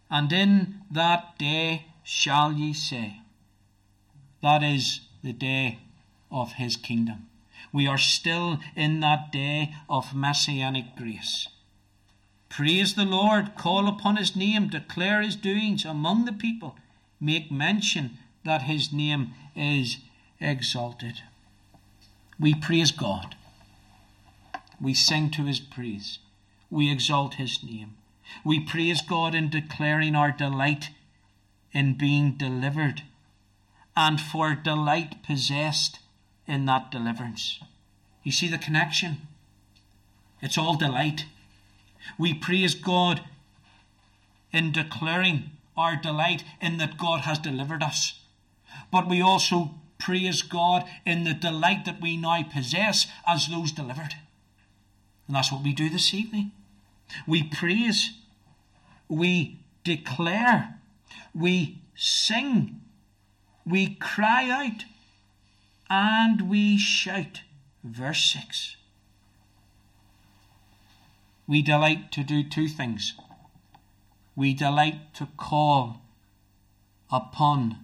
And 0.09 0.31
in 0.33 0.81
that 0.91 1.37
day 1.37 1.85
shall 2.03 2.51
ye 2.51 2.73
say, 2.73 3.21
that 4.41 4.63
is 4.63 5.01
the 5.23 5.33
day 5.33 5.79
of 6.31 6.53
his 6.53 6.75
kingdom. 6.75 7.27
We 7.71 7.87
are 7.87 7.97
still 7.97 8.59
in 8.75 8.99
that 9.01 9.31
day 9.31 9.75
of 9.89 10.15
messianic 10.15 10.95
grace. 10.95 11.47
Praise 12.49 12.95
the 12.95 13.05
Lord, 13.05 13.55
call 13.55 13.87
upon 13.87 14.15
his 14.15 14.35
name, 14.35 14.69
declare 14.69 15.21
his 15.21 15.35
doings 15.35 15.85
among 15.85 16.25
the 16.25 16.33
people, 16.33 16.75
make 17.19 17.51
mention 17.51 18.17
that 18.43 18.63
his 18.63 18.91
name 18.91 19.33
is 19.55 19.97
exalted. 20.39 21.21
We 22.39 22.55
praise 22.55 22.91
God. 22.91 23.35
We 24.81 24.93
sing 24.93 25.29
to 25.31 25.43
his 25.45 25.59
praise. 25.59 26.19
We 26.71 26.91
exalt 26.91 27.35
his 27.35 27.61
name. 27.63 27.97
We 28.43 28.59
praise 28.59 29.01
God 29.01 29.35
in 29.35 29.49
declaring 29.49 30.15
our 30.15 30.31
delight 30.31 30.89
in 31.73 31.95
being 31.95 32.31
delivered 32.33 33.03
and 33.99 34.21
for 34.21 34.55
delight 34.55 35.21
possessed 35.23 35.99
in 36.47 36.63
that 36.65 36.89
deliverance. 36.89 37.59
You 38.23 38.31
see 38.31 38.47
the 38.47 38.57
connection? 38.57 39.27
It's 40.41 40.57
all 40.57 40.77
delight. 40.77 41.25
We 42.17 42.33
praise 42.33 42.75
God 42.75 43.19
in 44.53 44.71
declaring 44.71 45.51
our 45.75 45.97
delight 45.97 46.45
in 46.61 46.77
that 46.77 46.97
God 46.97 47.21
has 47.21 47.39
delivered 47.39 47.83
us. 47.83 48.21
But 48.89 49.09
we 49.09 49.21
also 49.21 49.71
praise 49.97 50.43
God 50.43 50.85
in 51.05 51.25
the 51.25 51.33
delight 51.33 51.83
that 51.83 52.01
we 52.01 52.15
now 52.15 52.41
possess 52.43 53.05
as 53.27 53.49
those 53.49 53.73
delivered. 53.73 54.15
And 55.27 55.35
that's 55.35 55.51
what 55.51 55.61
we 55.61 55.73
do 55.73 55.89
this 55.89 56.13
evening. 56.13 56.51
We 57.27 57.43
praise, 57.43 58.11
we 59.09 59.59
declare, 59.83 60.79
we 61.35 61.79
sing, 61.95 62.79
we 63.69 63.95
cry 63.95 64.49
out, 64.49 64.85
and 65.89 66.49
we 66.49 66.77
shout. 66.77 67.41
Verse 67.83 68.23
6 68.33 68.75
we 71.49 71.63
delight 71.63 72.11
to 72.11 72.23
do 72.23 72.43
two 72.43 72.67
things. 72.67 73.13
We 74.35 74.53
delight 74.53 75.15
to 75.15 75.29
call 75.35 76.01
upon 77.11 77.77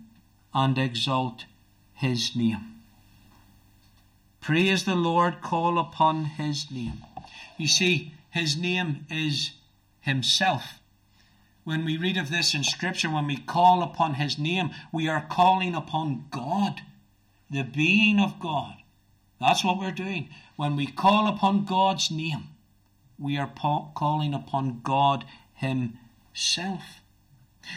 and 0.53 0.77
exalt 0.77 1.45
his 1.91 2.35
name. 2.35 2.75
Praise 4.39 4.83
the 4.83 4.93
Lord, 4.93 5.41
call 5.41 5.79
upon 5.79 6.25
his 6.25 6.69
name. 6.69 7.01
You 7.57 7.67
see, 7.67 8.13
his 8.29 8.55
name 8.55 9.07
is 9.09 9.53
himself. 10.01 10.79
When 11.65 11.83
we 11.83 11.97
read 11.97 12.15
of 12.15 12.29
this 12.29 12.53
in 12.53 12.63
Scripture, 12.63 13.09
when 13.09 13.25
we 13.25 13.37
call 13.37 13.81
upon 13.81 14.13
his 14.13 14.37
name, 14.37 14.69
we 14.93 15.07
are 15.07 15.25
calling 15.27 15.73
upon 15.73 16.25
God, 16.29 16.81
the 17.49 17.63
being 17.63 18.19
of 18.19 18.39
God. 18.39 18.75
That's 19.41 19.63
what 19.63 19.79
we're 19.79 19.91
doing. 19.91 20.29
When 20.57 20.75
we 20.75 20.85
call 20.85 21.27
upon 21.27 21.65
God's 21.65 22.11
name, 22.11 22.49
we 23.17 23.35
are 23.35 23.51
calling 23.95 24.35
upon 24.35 24.81
God 24.83 25.25
Himself. 25.55 27.01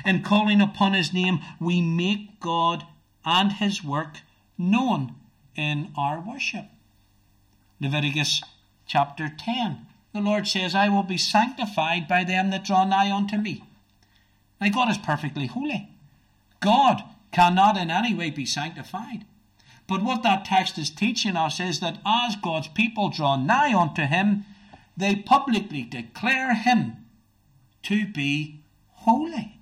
In 0.05 0.23
calling 0.23 0.61
upon 0.61 0.93
His 0.93 1.15
name, 1.15 1.41
we 1.59 1.81
make 1.81 2.41
God 2.41 2.85
and 3.25 3.53
His 3.53 3.83
work 3.83 4.19
known 4.59 5.15
in 5.57 5.93
our 5.97 6.21
worship. 6.21 6.67
Leviticus 7.81 8.43
chapter 8.87 9.31
10. 9.35 9.87
The 10.13 10.21
Lord 10.21 10.47
says, 10.47 10.75
I 10.75 10.91
will 10.91 11.05
be 11.05 11.17
sanctified 11.17 12.07
by 12.07 12.25
them 12.25 12.51
that 12.51 12.65
draw 12.65 12.85
nigh 12.85 13.11
unto 13.11 13.39
me. 13.39 13.65
Now, 14.61 14.69
God 14.71 14.91
is 14.91 14.99
perfectly 14.99 15.47
holy. 15.47 15.91
God 16.61 17.03
cannot 17.33 17.77
in 17.77 17.91
any 17.91 18.15
way 18.15 18.31
be 18.31 18.47
sanctified. 18.47 19.25
But 19.87 20.03
what 20.03 20.23
that 20.23 20.45
text 20.45 20.77
is 20.79 20.91
teaching 20.91 21.37
us 21.37 21.61
is 21.61 21.81
that 21.81 21.99
as 22.05 22.37
God's 22.37 22.69
people 22.69 23.09
draw 23.09 23.37
nigh 23.37 23.73
unto 23.73 24.03
Him, 24.03 24.45
they 24.99 25.15
publicly 25.15 25.83
declare 25.83 26.55
him 26.55 26.97
to 27.85 28.05
be 28.05 28.65
holy. 28.91 29.61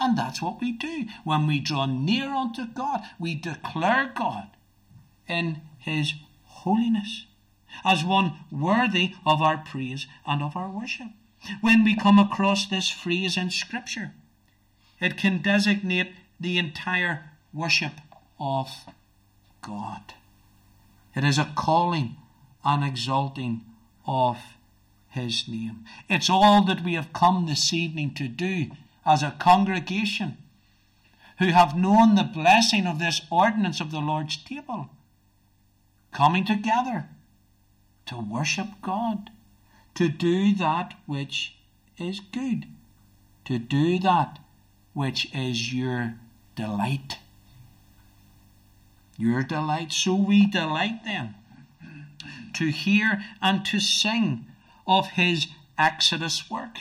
And 0.00 0.18
that's 0.18 0.42
what 0.42 0.60
we 0.60 0.72
do. 0.72 1.04
When 1.22 1.46
we 1.46 1.60
draw 1.60 1.86
near 1.86 2.34
unto 2.34 2.66
God, 2.66 3.02
we 3.20 3.36
declare 3.36 4.12
God 4.12 4.48
in 5.28 5.62
his 5.78 6.14
holiness 6.42 7.26
as 7.84 8.04
one 8.04 8.32
worthy 8.50 9.14
of 9.24 9.40
our 9.40 9.58
praise 9.58 10.08
and 10.26 10.42
of 10.42 10.56
our 10.56 10.68
worship. 10.68 11.08
When 11.60 11.84
we 11.84 11.96
come 11.96 12.18
across 12.18 12.66
this 12.66 12.90
phrase 12.90 13.36
in 13.36 13.50
Scripture, 13.50 14.12
it 15.00 15.16
can 15.16 15.42
designate 15.42 16.12
the 16.40 16.58
entire 16.58 17.30
worship 17.52 17.92
of 18.38 18.68
God. 19.62 20.14
It 21.14 21.24
is 21.24 21.38
a 21.38 21.52
calling 21.56 22.16
and 22.64 22.84
exalting 22.84 23.62
of 24.06 24.38
his 25.08 25.46
name. 25.46 25.84
It's 26.08 26.28
all 26.28 26.62
that 26.64 26.82
we 26.82 26.94
have 26.94 27.12
come 27.12 27.46
this 27.46 27.72
evening 27.72 28.14
to 28.14 28.26
do 28.28 28.70
as 29.06 29.22
a 29.22 29.36
congregation 29.38 30.38
who 31.38 31.46
have 31.46 31.76
known 31.76 32.14
the 32.14 32.24
blessing 32.24 32.86
of 32.86 32.98
this 32.98 33.20
ordinance 33.30 33.80
of 33.80 33.90
the 33.90 34.00
Lord's 34.00 34.36
table, 34.36 34.90
coming 36.12 36.44
together 36.44 37.08
to 38.06 38.16
worship 38.16 38.68
God, 38.82 39.30
to 39.94 40.08
do 40.08 40.54
that 40.54 40.94
which 41.06 41.56
is 41.98 42.20
good. 42.20 42.66
to 43.44 43.58
do 43.58 43.98
that 43.98 44.38
which 44.94 45.28
is 45.34 45.72
your 45.72 46.14
delight. 46.56 47.18
Your 49.16 49.42
delight. 49.42 49.92
So 49.92 50.14
we 50.14 50.46
delight 50.46 51.04
then 51.04 51.34
to 52.54 52.70
hear 52.70 53.22
and 53.42 53.64
to 53.66 53.80
sing 53.80 54.46
of 54.86 55.10
his 55.10 55.48
Exodus 55.76 56.50
work. 56.50 56.78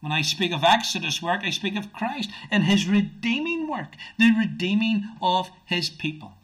When 0.00 0.12
I 0.12 0.22
speak 0.22 0.52
of 0.52 0.62
Exodus 0.62 1.20
work, 1.22 1.40
I 1.42 1.50
speak 1.50 1.76
of 1.76 1.92
Christ 1.92 2.30
and 2.50 2.64
his 2.64 2.86
redeeming 2.86 3.68
work, 3.68 3.94
the 4.18 4.30
redeeming 4.38 5.04
of 5.20 5.50
his 5.64 5.90
people. 5.90 6.34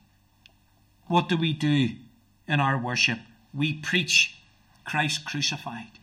What 1.06 1.28
do 1.28 1.36
we 1.36 1.52
do 1.52 1.90
in 2.48 2.60
our 2.60 2.78
worship? 2.78 3.20
We 3.52 3.74
preach 3.74 4.33
Christ 4.84 5.24
crucified. 5.24 5.98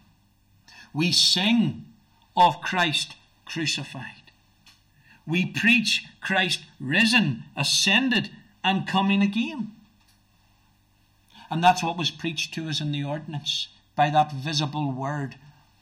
We 0.93 1.11
sing 1.11 1.85
of 2.35 2.61
Christ 2.61 3.15
crucified. 3.45 4.31
We 5.25 5.45
preach 5.45 6.05
Christ 6.19 6.61
risen, 6.79 7.43
ascended, 7.55 8.31
and 8.63 8.87
coming 8.87 9.21
again. 9.21 9.71
And 11.49 11.63
that's 11.63 11.83
what 11.83 11.97
was 11.97 12.11
preached 12.11 12.53
to 12.55 12.69
us 12.69 12.79
in 12.81 12.91
the 12.91 13.03
ordinance 13.03 13.67
by 13.95 14.09
that 14.09 14.31
visible 14.31 14.91
word 14.91 15.35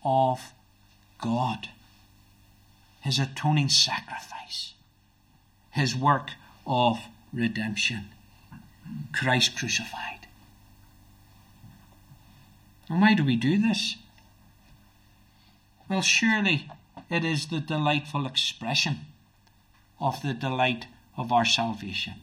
of 0.04 0.54
God. 1.22 1.70
His 3.02 3.20
atoning 3.20 3.70
sacrifice, 3.70 4.74
his 5.72 5.96
work 5.96 6.32
of 6.66 7.00
redemption, 7.32 8.10
Christ 9.14 9.56
crucified. 9.56 10.19
And 12.90 13.02
why 13.02 13.14
do 13.14 13.24
we 13.24 13.36
do 13.36 13.58
this? 13.58 13.96
Well, 15.88 16.02
surely 16.02 16.68
it 17.10 17.24
is 17.24 17.48
the 17.48 17.60
delightful 17.60 18.26
expression 18.26 19.06
of 20.00 20.22
the 20.22 20.34
delight 20.34 20.88
of 21.16 21.32
our 21.32 21.46
salvation. 21.46 22.16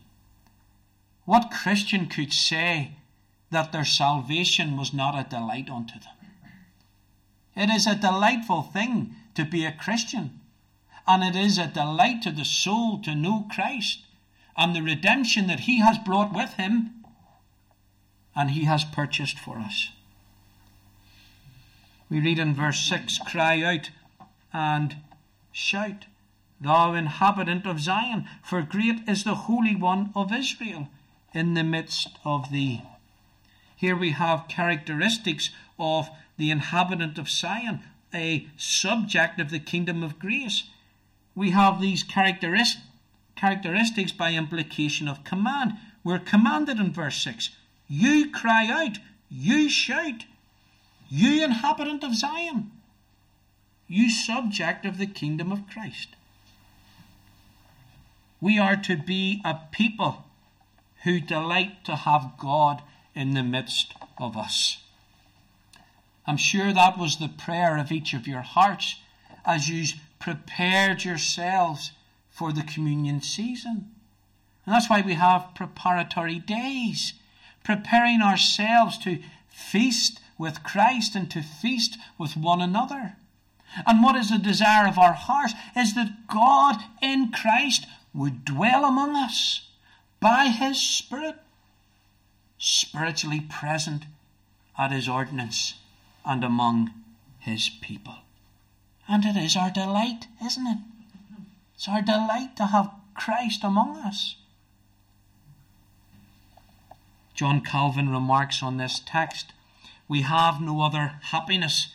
What 1.24 1.50
Christian 1.50 2.06
could 2.06 2.32
say 2.32 2.92
that 3.50 3.72
their 3.72 3.84
salvation 3.84 4.76
was 4.76 4.92
not 4.92 5.18
a 5.18 5.28
delight 5.28 5.70
unto 5.70 5.94
them? 5.94 6.12
It 7.56 7.70
is 7.70 7.86
a 7.86 7.94
delightful 7.94 8.62
thing 8.62 9.14
to 9.34 9.44
be 9.44 9.64
a 9.64 9.72
Christian, 9.72 10.40
and 11.06 11.22
it 11.22 11.38
is 11.38 11.58
a 11.58 11.66
delight 11.66 12.22
to 12.22 12.30
the 12.30 12.44
soul 12.44 12.98
to 13.02 13.14
know 13.14 13.46
Christ 13.50 14.00
and 14.56 14.74
the 14.74 14.82
redemption 14.82 15.46
that 15.46 15.60
He 15.60 15.80
has 15.80 15.98
brought 15.98 16.32
with 16.32 16.54
Him 16.54 17.04
and 18.34 18.50
He 18.50 18.64
has 18.64 18.84
purchased 18.84 19.38
for 19.38 19.58
us. 19.58 19.90
We 22.08 22.20
read 22.20 22.38
in 22.38 22.54
verse 22.54 22.80
6 22.88 23.18
Cry 23.18 23.62
out 23.62 23.90
and 24.52 24.96
shout, 25.50 26.06
Thou 26.60 26.94
inhabitant 26.94 27.66
of 27.66 27.80
Zion, 27.80 28.28
for 28.42 28.62
great 28.62 29.08
is 29.08 29.24
the 29.24 29.34
Holy 29.34 29.74
One 29.74 30.12
of 30.14 30.32
Israel 30.32 30.88
in 31.34 31.54
the 31.54 31.64
midst 31.64 32.18
of 32.24 32.50
thee. 32.50 32.82
Here 33.74 33.96
we 33.96 34.12
have 34.12 34.48
characteristics 34.48 35.50
of 35.78 36.08
the 36.38 36.50
inhabitant 36.50 37.18
of 37.18 37.28
Zion, 37.28 37.82
a 38.14 38.46
subject 38.56 39.40
of 39.40 39.50
the 39.50 39.58
kingdom 39.58 40.02
of 40.02 40.18
grace. 40.18 40.64
We 41.34 41.50
have 41.50 41.80
these 41.80 42.04
characteris- 42.04 42.78
characteristics 43.34 44.12
by 44.12 44.32
implication 44.32 45.08
of 45.08 45.24
command. 45.24 45.76
We're 46.04 46.20
commanded 46.20 46.78
in 46.78 46.92
verse 46.92 47.16
6 47.16 47.50
You 47.88 48.30
cry 48.30 48.68
out, 48.68 48.98
you 49.28 49.68
shout, 49.68 50.24
you 51.08 51.44
inhabitant 51.44 52.02
of 52.04 52.14
Zion, 52.14 52.70
you 53.88 54.10
subject 54.10 54.84
of 54.84 54.98
the 54.98 55.06
kingdom 55.06 55.52
of 55.52 55.68
Christ. 55.68 56.08
We 58.40 58.58
are 58.58 58.76
to 58.76 58.96
be 58.96 59.40
a 59.44 59.58
people 59.70 60.24
who 61.04 61.20
delight 61.20 61.84
to 61.84 61.96
have 61.96 62.34
God 62.38 62.82
in 63.14 63.34
the 63.34 63.42
midst 63.42 63.94
of 64.18 64.36
us. 64.36 64.78
I'm 66.26 66.36
sure 66.36 66.72
that 66.72 66.98
was 66.98 67.16
the 67.16 67.28
prayer 67.28 67.76
of 67.76 67.92
each 67.92 68.12
of 68.12 68.26
your 68.26 68.42
hearts 68.42 68.96
as 69.44 69.68
you 69.68 69.86
prepared 70.18 71.04
yourselves 71.04 71.92
for 72.28 72.52
the 72.52 72.62
communion 72.62 73.22
season. 73.22 73.90
And 74.64 74.74
that's 74.74 74.90
why 74.90 75.00
we 75.00 75.14
have 75.14 75.54
preparatory 75.54 76.40
days, 76.40 77.12
preparing 77.62 78.20
ourselves 78.20 78.98
to 78.98 79.20
feast 79.48 80.20
with 80.38 80.62
Christ 80.62 81.14
and 81.14 81.30
to 81.30 81.42
feast 81.42 81.98
with 82.18 82.36
one 82.36 82.60
another. 82.60 83.16
And 83.86 84.02
what 84.02 84.16
is 84.16 84.30
the 84.30 84.38
desire 84.38 84.86
of 84.86 84.98
our 84.98 85.12
hearts 85.12 85.54
is 85.76 85.94
that 85.94 86.28
God 86.28 86.76
in 87.02 87.32
Christ 87.32 87.86
would 88.14 88.44
dwell 88.44 88.84
among 88.84 89.16
us 89.16 89.68
by 90.20 90.46
His 90.46 90.80
Spirit, 90.80 91.36
spiritually 92.58 93.40
present 93.40 94.04
at 94.78 94.92
His 94.92 95.08
ordinance 95.08 95.74
and 96.26 96.42
among 96.42 96.90
his 97.46 97.68
people. 97.68 98.16
And 99.08 99.24
it 99.24 99.36
is 99.36 99.56
our 99.56 99.70
delight, 99.70 100.26
isn't 100.44 100.66
it? 100.66 100.78
It's 101.76 101.88
our 101.88 102.02
delight 102.02 102.56
to 102.56 102.66
have 102.66 102.90
Christ 103.14 103.62
among 103.62 103.98
us. 103.98 104.34
John 107.34 107.60
Calvin 107.60 108.08
remarks 108.08 108.62
on 108.62 108.78
this 108.78 109.00
text 109.04 109.52
We 110.08 110.22
have 110.22 110.60
no 110.60 110.80
other 110.82 111.14
happiness 111.22 111.88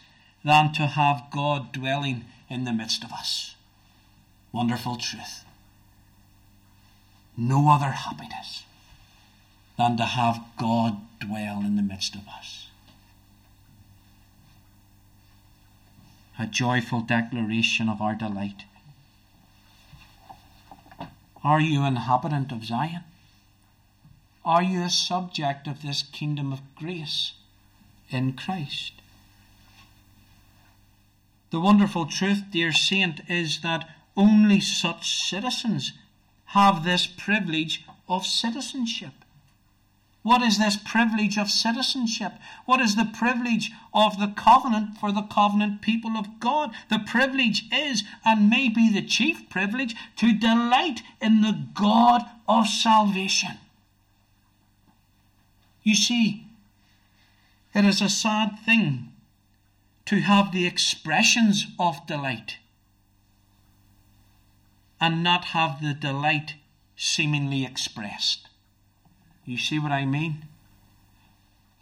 than 0.44 0.74
to 0.74 0.88
have 0.88 1.28
God 1.32 1.72
dwelling 1.72 2.26
in 2.50 2.66
the 2.66 2.74
midst 2.74 3.04
of 3.04 3.12
us. 3.12 3.56
Wonderful 4.52 4.98
truth. 4.98 5.46
No 7.38 7.70
other 7.70 7.92
happiness 7.92 8.64
than 9.78 9.98
to 9.98 10.06
have 10.06 10.44
God 10.58 10.98
dwell 11.20 11.62
in 11.62 11.76
the 11.76 11.82
midst 11.82 12.16
of 12.16 12.28
us. 12.28 12.68
a 16.42 16.48
joyful 16.48 17.02
declaration 17.02 17.88
of 17.88 18.02
our 18.02 18.16
delight. 18.16 18.64
Are 21.44 21.62
you 21.62 21.82
an 21.82 21.98
inhabitant 21.98 22.52
of 22.52 22.66
Zion? 22.66 23.04
Are 24.44 24.64
you 24.64 24.82
a 24.82 24.90
subject 24.90 25.68
of 25.68 25.84
this 25.84 26.02
kingdom 26.02 26.52
of 26.52 26.62
grace 26.76 27.34
in 28.12 28.34
Christ? 28.34 28.94
The 31.52 31.60
wonderful 31.60 32.06
truth, 32.06 32.44
dear 32.52 32.72
saint, 32.72 33.22
is 33.30 33.60
that 33.62 33.90
only 34.16 34.60
such 34.60 35.30
citizens 35.30 35.94
have 36.48 36.84
this 36.84 37.08
privilege 37.08 37.86
of 38.08 38.26
citizenship. 38.26 39.14
What 40.24 40.44
is 40.44 40.60
this 40.60 40.78
privilege 40.78 41.38
of 41.38 41.50
citizenship? 41.50 42.34
What 42.66 42.80
is 42.80 42.96
the 42.96 43.10
privilege 43.12 43.72
of 43.94 44.20
the 44.20 44.32
covenant 44.36 44.98
for 45.00 45.12
the 45.12 45.24
covenant 45.24 45.82
people 45.82 46.12
of 46.12 46.40
God? 46.40 46.72
The 46.90 47.00
privilege 47.00 47.66
is, 47.72 48.04
and 48.24 48.50
may 48.50 48.70
be 48.70 48.92
the 48.92 49.02
chief 49.02 49.50
privilege, 49.50 49.96
to 50.18 50.34
delight 50.34 51.02
in 51.20 51.42
the 51.42 51.66
God 51.74 52.22
of 52.48 52.68
salvation. 52.68 53.58
You 55.84 55.96
see, 55.96 56.46
it 57.74 57.86
is 57.86 58.02
a 58.02 58.10
sad 58.10 58.60
thing 58.66 59.14
to 60.06 60.20
have 60.22 60.52
the 60.52 60.66
expressions 60.66 61.68
of 61.80 62.06
delight 62.06 62.58
and 65.00 65.24
not 65.24 65.46
have 65.46 65.82
the 65.82 65.94
delight 65.94 66.56
seemingly 66.96 67.66
expressed. 67.66 68.48
You 69.46 69.58
see 69.58 69.80
what 69.80 69.92
I 69.92 70.06
mean? 70.06 70.46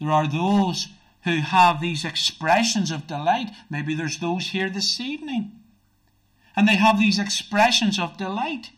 There 0.00 0.10
are 0.10 0.26
those 0.26 0.88
who 1.24 1.40
have 1.40 1.80
these 1.80 2.04
expressions 2.04 2.90
of 2.90 3.06
delight. 3.06 3.50
Maybe 3.68 3.94
there's 3.94 4.18
those 4.18 4.48
here 4.48 4.70
this 4.70 4.98
evening. 4.98 5.52
And 6.56 6.66
they 6.66 6.76
have 6.76 6.98
these 6.98 7.18
expressions 7.18 7.98
of 7.98 8.16
delight. 8.16 8.70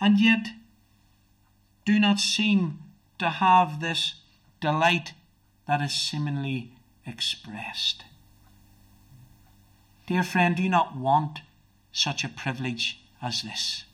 And 0.00 0.18
yet 0.18 0.48
do 1.84 2.00
not 2.00 2.18
seem 2.18 2.78
to 3.18 3.28
have 3.28 3.80
this 3.80 4.14
delight 4.60 5.12
that 5.70 5.80
is 5.80 5.92
seemingly 5.92 6.72
expressed. 7.06 8.02
Dear 10.08 10.24
friend, 10.24 10.56
do 10.56 10.64
you 10.64 10.68
not 10.68 10.96
want 10.96 11.42
such 11.92 12.24
a 12.24 12.28
privilege 12.28 12.98
as 13.22 13.42
this? 13.42 13.84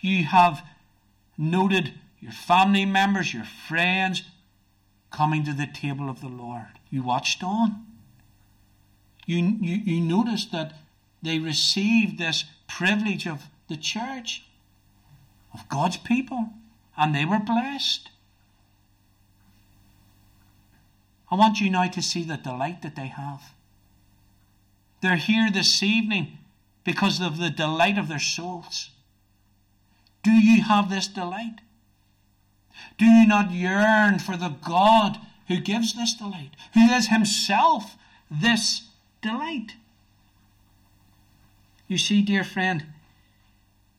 You 0.00 0.24
have 0.24 0.64
noted 1.38 1.94
your 2.18 2.32
family 2.32 2.84
members, 2.84 3.32
your 3.32 3.44
friends 3.44 4.24
coming 5.12 5.44
to 5.44 5.52
the 5.52 5.68
table 5.68 6.10
of 6.10 6.20
the 6.20 6.26
Lord. 6.26 6.80
You 6.90 7.04
watched 7.04 7.44
on. 7.44 7.86
You, 9.24 9.36
you, 9.60 9.76
you 9.84 10.00
noticed 10.00 10.50
that 10.50 10.72
they 11.22 11.38
received 11.38 12.18
this 12.18 12.44
privilege 12.66 13.24
of 13.28 13.44
the 13.68 13.76
church, 13.76 14.42
of 15.54 15.68
God's 15.68 15.98
people, 15.98 16.48
and 16.96 17.14
they 17.14 17.24
were 17.24 17.38
blessed. 17.38 18.08
I 21.30 21.34
want 21.34 21.60
you 21.60 21.70
now 21.70 21.88
to 21.88 22.02
see 22.02 22.22
the 22.22 22.36
delight 22.36 22.82
that 22.82 22.96
they 22.96 23.08
have. 23.08 23.42
They're 25.02 25.16
here 25.16 25.50
this 25.50 25.82
evening 25.82 26.38
because 26.84 27.20
of 27.20 27.38
the 27.38 27.50
delight 27.50 27.98
of 27.98 28.08
their 28.08 28.20
souls. 28.20 28.90
Do 30.22 30.30
you 30.30 30.62
have 30.62 30.88
this 30.88 31.08
delight? 31.08 31.60
Do 32.98 33.04
you 33.04 33.26
not 33.26 33.50
yearn 33.50 34.18
for 34.18 34.36
the 34.36 34.56
God 34.64 35.18
who 35.48 35.58
gives 35.58 35.94
this 35.94 36.14
delight, 36.14 36.50
who 36.74 36.80
is 36.92 37.08
himself 37.08 37.96
this 38.30 38.88
delight? 39.22 39.74
You 41.88 41.98
see, 41.98 42.22
dear 42.22 42.44
friend, 42.44 42.86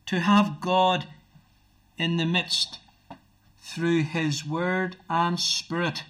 to 0.06 0.20
have 0.20 0.60
God 0.60 1.06
in 1.96 2.16
the 2.16 2.26
midst 2.26 2.78
through 3.60 4.02
his 4.02 4.46
word 4.46 4.96
and 5.08 5.38
spirit 5.38 6.04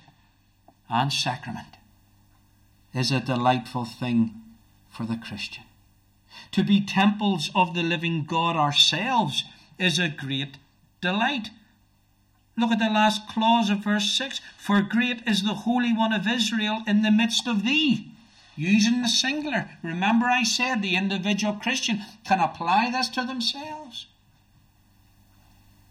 and 0.91 1.13
sacrament 1.13 1.77
is 2.95 3.11
a 3.11 3.21
delightful 3.21 3.85
thing 3.85 4.41
for 4.89 5.05
the 5.05 5.17
Christian. 5.17 5.65
To 6.53 6.65
be 6.65 6.81
temples 6.81 7.51
of 7.55 7.75
the 7.75 7.83
living 7.83 8.25
God 8.25 8.57
ourselves 8.57 9.45
is 9.79 9.99
a 9.99 10.09
great 10.09 10.57
delight. 11.01 11.51
Look 12.57 12.73
at 12.73 12.79
the 12.79 12.87
last 12.87 13.29
clause 13.29 13.71
of 13.71 13.85
verse 13.85 14.11
6 14.13 14.41
For 14.59 14.83
great 14.83 15.23
is 15.27 15.43
the 15.43 15.55
Holy 15.55 15.93
One 15.93 16.13
of 16.13 16.27
Israel 16.27 16.83
in 16.87 17.03
the 17.03 17.11
midst 17.11 17.47
of 17.47 17.65
thee. 17.65 18.13
Using 18.57 19.03
the 19.03 19.09
singular. 19.09 19.71
Remember, 19.85 20.27
I 20.27 20.43
said 20.43 20.83
the 20.83 20.97
individual 20.97 21.55
Christian 21.55 22.05
can 22.25 22.41
apply 22.41 22.91
this 22.91 23.09
to 23.11 23.25
themselves. 23.25 24.07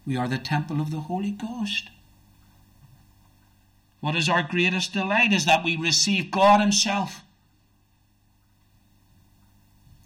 We 0.06 0.16
are 0.16 0.28
the 0.28 0.38
temple 0.38 0.80
of 0.80 0.90
the 0.90 1.00
Holy 1.00 1.30
Ghost. 1.30 1.88
What 4.00 4.14
is 4.14 4.28
our 4.28 4.42
greatest 4.42 4.92
delight 4.92 5.32
is 5.32 5.44
that 5.44 5.64
we 5.64 5.76
receive 5.76 6.30
God 6.30 6.60
Himself, 6.60 7.22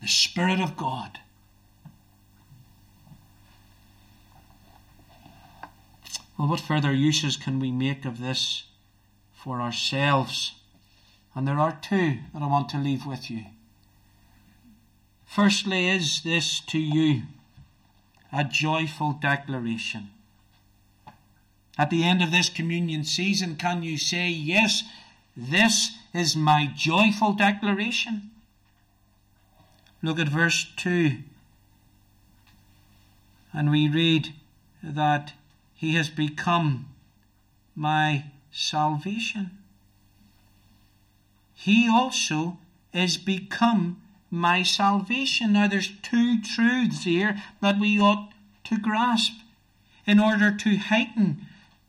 the 0.01 0.09
Spirit 0.09 0.61
of 0.61 0.76
God. 0.76 1.18
Well, 6.38 6.49
what 6.49 6.61
further 6.61 6.93
uses 6.93 7.36
can 7.36 7.61
we 7.61 7.70
make 7.70 8.05
of 8.05 8.18
this 8.18 8.64
for 9.32 9.61
ourselves? 9.61 10.55
And 11.34 11.47
there 11.47 11.59
are 11.59 11.78
two 11.80 12.18
that 12.32 12.43
I 12.43 12.47
want 12.47 12.68
to 12.70 12.78
leave 12.78 13.07
with 13.07 13.30
you. 13.30 13.45
Firstly, 15.26 15.88
is 15.88 16.22
this 16.22 16.61
to 16.61 16.78
you 16.78 17.22
a 18.32 18.45
joyful 18.45 19.12
declaration? 19.12 20.11
At 21.79 21.91
the 21.91 22.05
end 22.05 22.23
of 22.23 22.31
this 22.31 22.49
communion 22.49 23.05
season, 23.05 23.57
can 23.57 23.83
you 23.83 23.97
say, 23.97 24.29
Yes, 24.29 24.83
this 25.37 25.93
is 26.12 26.37
my 26.37 26.70
joyful 26.77 27.33
declaration? 27.33 28.31
Look 30.03 30.18
at 30.18 30.29
verse 30.29 30.70
2. 30.77 31.18
And 33.55 33.70
we 33.70 33.89
read 33.89 34.35
that 34.83 35.33
he 35.75 35.95
has 35.95 36.09
become 36.09 36.89
my 37.75 38.25
salvation. 38.51 39.51
He 41.55 41.89
also 41.89 42.59
is 42.93 43.16
become 43.16 44.03
my 44.31 44.62
salvation. 44.62 45.53
Now, 45.53 45.68
there's 45.68 45.93
two 46.03 46.41
truths 46.41 47.05
here 47.05 47.41
that 47.61 47.79
we 47.79 48.01
ought 48.01 48.33
to 48.64 48.79
grasp 48.79 49.33
in 50.07 50.18
order 50.18 50.55
to 50.55 50.77
heighten 50.77 51.47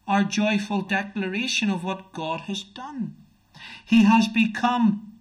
our 0.08 0.24
joyful 0.24 0.82
declaration 0.82 1.70
of 1.70 1.84
what 1.84 2.14
God 2.14 2.42
has 2.42 2.64
done. 2.64 3.16
He 3.86 4.04
has 4.04 4.28
become, 4.28 5.14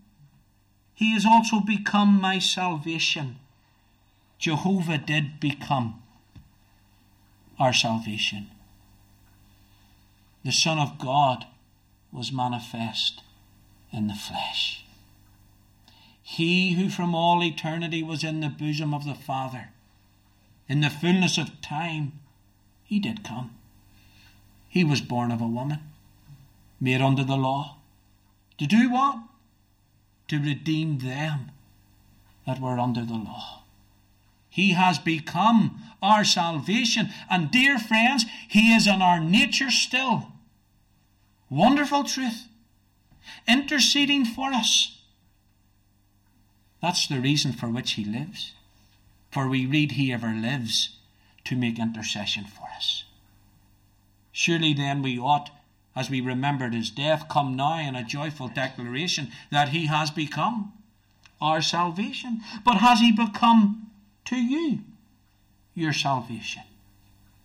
He 0.95 1.13
has 1.13 1.25
also 1.25 1.61
become 1.61 2.21
my 2.21 2.39
salvation. 2.39 3.37
Jehovah 4.39 4.99
did 4.99 5.39
become 5.39 6.03
our 7.59 7.73
salvation. 7.73 8.51
The 10.45 10.53
Son 10.53 10.79
of 10.79 10.99
God 10.99 11.47
was 12.11 12.33
manifest 12.33 13.23
in 13.93 14.09
the 14.09 14.15
flesh. 14.15 14.85
He 16.23 16.73
who 16.73 16.89
from 16.89 17.15
all 17.15 17.43
eternity 17.45 18.03
was 18.03 18.25
in 18.25 18.41
the 18.41 18.49
bosom 18.49 18.93
of 18.93 19.05
the 19.05 19.15
Father, 19.15 19.69
in 20.69 20.81
the 20.81 20.91
fullness 20.91 21.39
of 21.39 21.61
time, 21.61 22.13
he 22.83 22.99
did 22.99 23.23
come. 23.23 23.55
He 24.73 24.85
was 24.85 25.03
born 25.03 25.31
of 25.31 25.43
a 25.43 25.47
woman, 25.47 25.81
made 26.81 27.03
under 27.03 27.23
the 27.25 27.37
law. 27.37 27.77
To 28.57 28.67
do 28.67 28.91
what? 28.91 29.19
To 30.29 30.41
redeem 30.41 31.01
them 31.01 31.51
that 32.47 32.59
were 32.59 32.79
under 32.79 33.05
the 33.05 33.13
law. 33.13 33.65
He 34.49 34.73
has 34.73 34.99
become 34.99 35.83
our 36.01 36.25
salvation. 36.25 37.11
And 37.29 37.51
dear 37.51 37.79
friends, 37.79 38.25
He 38.49 38.73
is 38.73 38.87
in 38.87 39.03
our 39.03 39.21
nature 39.21 39.71
still. 39.71 40.33
Wonderful 41.51 42.05
truth. 42.05 42.49
Interceding 43.47 44.25
for 44.25 44.55
us. 44.55 45.03
That's 46.81 47.07
the 47.07 47.21
reason 47.21 47.53
for 47.53 47.69
which 47.69 47.93
He 47.93 48.07
lives. 48.07 48.53
For 49.31 49.47
we 49.49 49.67
read 49.67 49.93
He 49.93 50.15
ever 50.15 50.33
lives 50.33 50.97
to 51.45 51.57
make 51.57 51.79
intercession 51.79 52.45
for 52.45 52.69
us. 52.75 53.05
Surely 54.33 54.73
then 54.73 55.03
we 55.03 55.19
ought, 55.19 55.51
as 55.95 56.09
we 56.09 56.21
remembered 56.21 56.75
his 56.75 56.91
death, 56.91 57.29
come 57.29 57.55
now 57.55 57.79
in 57.79 57.95
a 57.95 58.03
joyful 58.03 58.49
declaration 58.49 59.31
that 59.51 59.69
he 59.69 59.87
has 59.87 60.11
become 60.11 60.73
our 61.41 61.61
salvation. 61.61 62.41
But 62.65 62.79
has 62.79 63.01
he 63.01 63.13
become 63.13 63.91
to 64.27 64.37
you 64.37 64.81
your 65.75 65.93
salvation? 65.93 66.63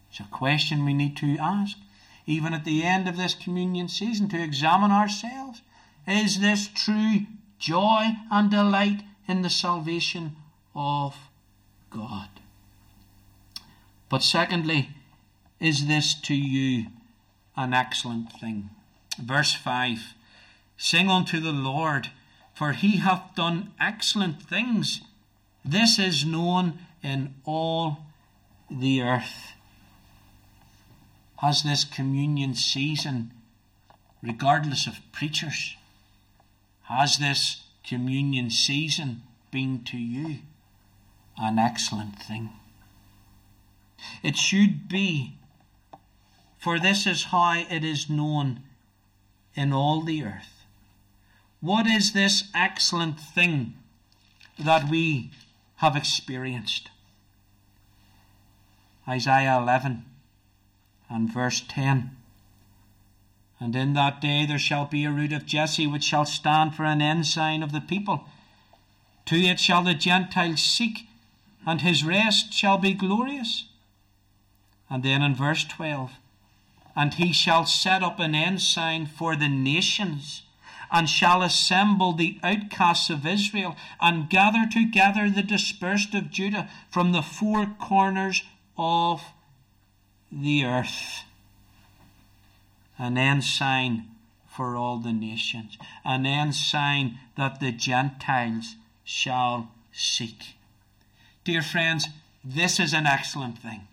It's 0.10 0.20
a 0.22 0.28
question 0.32 0.86
we 0.86 0.94
need 0.94 1.18
to 1.18 1.38
ask, 1.38 1.78
even 2.26 2.54
at 2.54 2.64
the 2.64 2.84
end 2.84 3.08
of 3.08 3.18
this 3.18 3.34
communion 3.34 3.90
season, 3.90 4.30
to 4.30 4.42
examine 4.42 4.92
ourselves. 4.92 5.62
Is 6.08 6.40
this 6.40 6.68
true 6.68 7.26
joy 7.60 8.14
and 8.32 8.50
delight 8.50 9.02
in 9.28 9.42
the 9.42 9.50
salvation 9.50 10.38
of 10.74 11.18
God? 11.90 12.30
But 14.10 14.24
secondly, 14.24 14.92
is 15.60 15.88
this 15.88 16.14
to 16.14 16.36
you 16.36 16.88
an 17.56 17.74
excellent 17.74 18.32
thing? 18.32 18.70
Verse 19.20 19.54
5 19.54 20.14
Sing 20.78 21.10
unto 21.10 21.40
the 21.40 21.52
Lord, 21.52 22.12
for 22.54 22.74
he 22.74 22.98
hath 22.98 23.36
done 23.36 23.72
excellent 23.80 24.42
things. 24.44 25.02
This 25.66 25.98
is 25.98 26.24
known 26.24 26.80
in 27.02 27.34
all 27.44 27.98
the 28.70 29.02
earth. 29.02 29.54
Has 31.38 31.64
this 31.64 31.84
communion 31.84 32.54
season, 32.54 33.32
regardless 34.22 34.88
of 34.88 35.00
preachers, 35.12 35.76
has 36.84 37.18
this 37.18 37.64
communion 37.84 38.50
season 38.50 39.24
been 39.52 39.84
to 39.86 39.98
you 39.98 40.40
an 41.38 41.60
excellent 41.60 42.22
thing? 42.22 42.52
It 44.24 44.38
should 44.38 44.88
be 44.88 45.37
for 46.68 46.80
this 46.80 47.08
is 47.08 47.32
how 47.32 47.54
it 47.70 47.82
is 47.82 48.10
known 48.10 48.60
in 49.56 49.72
all 49.72 50.02
the 50.02 50.22
earth. 50.22 50.66
What 51.62 51.88
is 51.88 52.12
this 52.12 52.50
excellent 52.54 53.18
thing 53.18 53.76
that 54.60 54.90
we 54.90 55.32
have 55.78 55.96
experienced? 55.96 56.90
Isaiah 59.08 59.58
11 59.58 60.04
and 61.10 61.34
verse 61.34 61.64
10. 61.70 62.12
And 63.62 63.74
in 63.74 63.94
that 63.94 64.20
day 64.20 64.46
there 64.46 64.60
shall 64.60 64.88
be 64.88 65.06
a 65.06 65.10
root 65.10 65.32
of 65.32 65.46
Jesse 65.46 65.88
which 65.88 66.04
shall 66.04 66.26
stand 66.26 66.76
for 66.76 66.84
an 66.84 67.02
ensign 67.02 67.64
of 67.64 67.72
the 67.72 67.80
people. 67.80 68.26
To 69.28 69.38
it 69.38 69.62
shall 69.62 69.84
the 69.84 69.94
Gentiles 69.94 70.64
seek, 70.64 71.08
and 71.66 71.80
his 71.80 72.04
rest 72.04 72.52
shall 72.52 72.78
be 72.78 72.92
glorious. 72.92 73.70
And 74.90 75.02
then 75.02 75.22
in 75.22 75.34
verse 75.34 75.64
12, 75.64 76.12
and 76.98 77.14
he 77.14 77.32
shall 77.32 77.64
set 77.64 78.02
up 78.02 78.20
an 78.20 78.34
ensign 78.34 79.06
for 79.06 79.36
the 79.36 79.48
nations, 79.48 80.42
and 80.92 81.08
shall 81.08 81.44
assemble 81.44 82.12
the 82.12 82.40
outcasts 82.42 83.12
of 83.12 83.26
Israel, 83.26 83.76
and 84.02 84.32
gather 84.32 84.66
together 84.70 85.30
the 85.30 85.44
dispersed 85.44 86.16
of 86.16 86.32
Judah 86.32 86.68
from 86.90 87.12
the 87.12 87.22
four 87.22 87.68
corners 87.80 88.44
of 88.78 89.22
the 90.32 90.66
earth. 90.66 91.24
An 92.98 93.16
ensign 93.16 94.06
for 94.50 94.76
all 94.76 94.98
the 94.98 95.14
nations, 95.14 95.78
an 96.04 96.26
ensign 96.26 97.20
that 97.38 97.60
the 97.60 97.72
Gentiles 97.72 98.76
shall 99.04 99.70
seek. 99.92 100.56
Dear 101.44 101.62
friends, 101.62 102.08
this 102.44 102.80
is 102.80 102.92
an 102.92 103.06
excellent 103.06 103.60
thing 103.60 103.88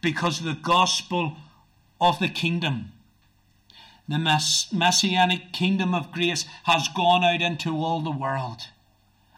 because 0.00 0.40
the 0.40 0.54
gospel 0.54 1.36
of 2.02 2.18
the 2.18 2.28
kingdom. 2.28 2.92
The 4.08 4.18
messianic 4.72 5.52
kingdom 5.52 5.94
of 5.94 6.10
grace 6.10 6.44
has 6.64 6.88
gone 6.88 7.22
out 7.22 7.40
into 7.40 7.76
all 7.76 8.00
the 8.00 8.10
world. 8.10 8.62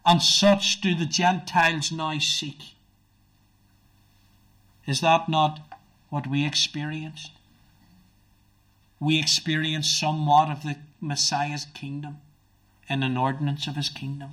and 0.07 0.23
such 0.23 0.81
do 0.81 0.95
the 0.95 1.07
Gentiles 1.07 1.91
now 1.91 2.19
seek. 2.19 2.75
Is 4.87 5.01
that 5.01 5.29
not 5.29 5.61
what 6.11 6.27
we 6.27 6.45
experienced? 6.47 7.33
We 9.01 9.19
experienced 9.19 9.99
somewhat 9.99 10.51
of 10.51 10.63
the 10.63 10.77
Messiah's 11.01 11.67
kingdom 11.75 12.19
in 12.89 13.03
an 13.03 13.17
ordinance 13.17 13.67
of 13.67 13.77
his 13.77 13.89
kingdom. 13.89 14.33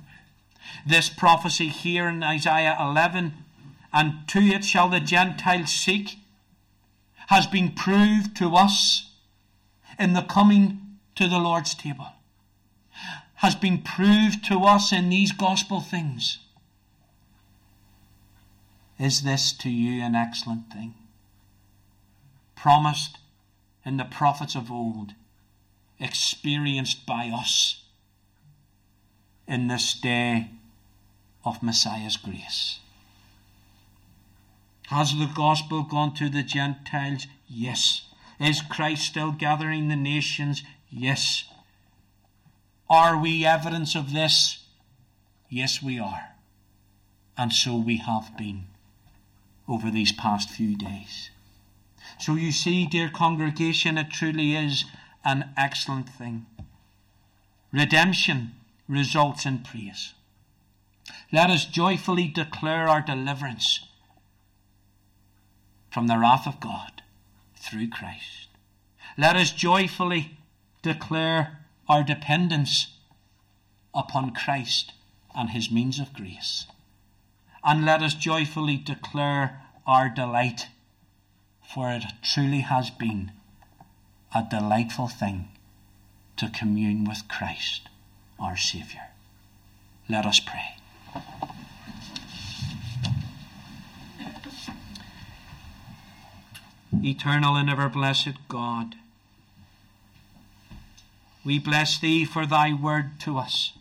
This 0.86 1.08
prophecy 1.08 1.68
here 1.68 2.06
in 2.06 2.22
Isaiah 2.22 2.76
11 2.78 3.32
and 3.92 4.28
to 4.28 4.40
it 4.40 4.64
shall 4.64 4.88
the 4.88 5.00
Gentiles 5.00 5.72
seek 5.72 6.18
has 7.32 7.46
been 7.46 7.72
proved 7.72 8.36
to 8.36 8.54
us 8.54 9.10
in 9.98 10.12
the 10.12 10.20
coming 10.20 10.78
to 11.14 11.26
the 11.26 11.38
Lord's 11.38 11.74
table, 11.74 12.08
has 13.36 13.54
been 13.54 13.80
proved 13.80 14.44
to 14.44 14.64
us 14.64 14.92
in 14.92 15.08
these 15.08 15.32
gospel 15.32 15.80
things. 15.80 16.40
Is 19.00 19.22
this 19.22 19.50
to 19.54 19.70
you 19.70 20.02
an 20.02 20.14
excellent 20.14 20.70
thing? 20.70 20.92
Promised 22.54 23.16
in 23.82 23.96
the 23.96 24.04
prophets 24.04 24.54
of 24.54 24.70
old, 24.70 25.14
experienced 25.98 27.06
by 27.06 27.30
us 27.34 27.82
in 29.48 29.68
this 29.68 29.94
day 29.94 30.50
of 31.46 31.62
Messiah's 31.62 32.18
grace. 32.18 32.80
Has 34.92 35.18
the 35.18 35.30
gospel 35.34 35.84
gone 35.84 36.12
to 36.16 36.28
the 36.28 36.42
Gentiles? 36.42 37.26
Yes. 37.48 38.02
Is 38.38 38.60
Christ 38.60 39.06
still 39.06 39.32
gathering 39.32 39.88
the 39.88 39.96
nations? 39.96 40.62
Yes. 40.90 41.44
Are 42.90 43.16
we 43.16 43.46
evidence 43.46 43.94
of 43.94 44.12
this? 44.12 44.64
Yes, 45.48 45.82
we 45.82 45.98
are. 45.98 46.32
And 47.38 47.54
so 47.54 47.74
we 47.74 47.96
have 47.96 48.36
been 48.36 48.64
over 49.66 49.90
these 49.90 50.12
past 50.12 50.50
few 50.50 50.76
days. 50.76 51.30
So 52.18 52.34
you 52.34 52.52
see, 52.52 52.84
dear 52.86 53.08
congregation, 53.08 53.96
it 53.96 54.10
truly 54.10 54.54
is 54.54 54.84
an 55.24 55.54
excellent 55.56 56.10
thing. 56.10 56.44
Redemption 57.72 58.52
results 58.86 59.46
in 59.46 59.60
praise. 59.60 60.12
Let 61.32 61.48
us 61.48 61.64
joyfully 61.64 62.28
declare 62.28 62.88
our 62.88 63.00
deliverance 63.00 63.80
from 65.92 66.06
the 66.06 66.18
wrath 66.18 66.46
of 66.46 66.58
God 66.58 67.02
through 67.54 67.88
Christ. 67.88 68.48
Let 69.18 69.36
us 69.36 69.50
joyfully 69.50 70.38
declare 70.80 71.58
our 71.86 72.02
dependence 72.02 72.86
upon 73.94 74.32
Christ 74.32 74.92
and 75.34 75.50
his 75.50 75.70
means 75.70 75.98
of 75.98 76.14
grace. 76.14 76.66
And 77.62 77.84
let 77.84 78.02
us 78.02 78.14
joyfully 78.14 78.78
declare 78.78 79.60
our 79.86 80.08
delight, 80.08 80.68
for 81.62 81.90
it 81.90 82.04
truly 82.22 82.60
has 82.60 82.88
been 82.88 83.32
a 84.34 84.46
delightful 84.48 85.08
thing 85.08 85.48
to 86.38 86.48
commune 86.48 87.04
with 87.04 87.28
Christ, 87.28 87.88
our 88.40 88.56
Saviour. 88.56 89.08
Let 90.08 90.24
us 90.24 90.40
pray. 90.40 90.76
Eternal 97.00 97.56
and 97.56 97.70
ever 97.70 97.88
blessed 97.88 98.48
God. 98.48 98.96
We 101.44 101.58
bless 101.58 101.98
Thee 101.98 102.24
for 102.24 102.46
Thy 102.46 102.72
word 102.72 103.18
to 103.20 103.38
us, 103.38 103.72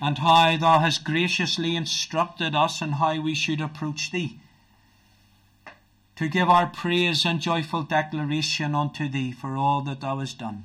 and 0.00 0.18
how 0.18 0.56
Thou 0.56 0.80
hast 0.80 1.04
graciously 1.04 1.76
instructed 1.76 2.54
us 2.54 2.82
in 2.82 2.92
how 2.92 3.20
we 3.20 3.34
should 3.34 3.60
approach 3.60 4.10
Thee, 4.10 4.38
to 6.16 6.28
give 6.28 6.48
our 6.48 6.66
praise 6.66 7.24
and 7.24 7.40
joyful 7.40 7.82
declaration 7.82 8.74
unto 8.74 9.08
Thee 9.08 9.32
for 9.32 9.56
all 9.56 9.80
that 9.82 10.00
Thou 10.00 10.18
hast 10.18 10.38
done. 10.38 10.64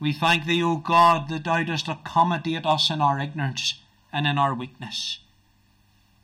We 0.00 0.12
thank 0.12 0.44
Thee, 0.46 0.62
O 0.62 0.76
God, 0.76 1.28
that 1.28 1.44
Thou 1.44 1.62
dost 1.62 1.88
accommodate 1.88 2.66
us 2.66 2.90
in 2.90 3.00
our 3.00 3.20
ignorance 3.20 3.74
and 4.12 4.26
in 4.26 4.38
our 4.38 4.54
weakness. 4.54 5.20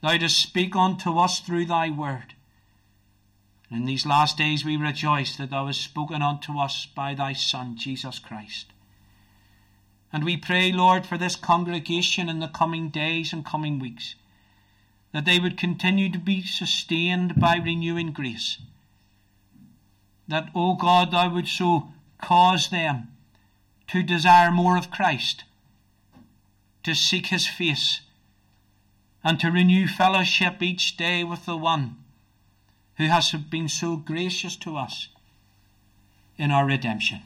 Thou 0.00 0.16
dost 0.16 0.42
speak 0.42 0.74
unto 0.74 1.18
us 1.18 1.40
through 1.40 1.66
Thy 1.66 1.88
word 1.88 2.34
in 3.75 3.87
these 3.87 4.05
last 4.05 4.37
days 4.37 4.64
we 4.64 4.77
rejoice 4.77 5.37
that 5.37 5.51
thou 5.51 5.66
hast 5.66 5.81
spoken 5.81 6.20
unto 6.20 6.59
us 6.59 6.87
by 6.87 7.14
thy 7.14 7.33
Son, 7.33 7.77
Jesus 7.77 8.18
Christ. 8.18 8.66
And 10.12 10.25
we 10.25 10.37
pray, 10.37 10.73
Lord, 10.73 11.07
for 11.07 11.16
this 11.16 11.37
congregation 11.37 12.29
in 12.29 12.41
the 12.41 12.49
coming 12.49 12.91
days 12.91 13.33
and 13.33 13.47
coming 13.47 13.79
weeks, 13.79 14.14
that 15.12 15.25
they 15.25 15.39
would 15.39 15.57
continue 15.57 16.11
to 16.11 16.18
be 16.18 16.43
sustained 16.43 17.41
by 17.41 17.57
renewing 17.57 18.12
grace. 18.12 18.59
That, 20.29 20.51
O 20.55 20.75
God, 20.75 21.11
thou 21.11 21.33
would 21.33 21.49
so 21.49 21.93
cause 22.20 22.68
them 22.68 23.09
to 23.89 24.03
desire 24.03 24.51
more 24.51 24.77
of 24.77 24.91
Christ, 24.91 25.45
to 26.83 26.95
seek 26.95 27.29
his 27.29 27.47
face, 27.47 28.03
and 29.25 29.41
to 29.41 29.51
renew 29.51 29.87
fellowship 29.87 30.62
each 30.62 30.97
day 30.97 31.25
with 31.25 31.47
the 31.47 31.57
one 31.57 32.01
who 33.03 33.09
has 33.09 33.32
been 33.32 33.68
so 33.68 33.96
gracious 33.96 34.55
to 34.57 34.76
us 34.76 35.09
in 36.38 36.53
our 36.53 36.64
redemption. 36.64 37.20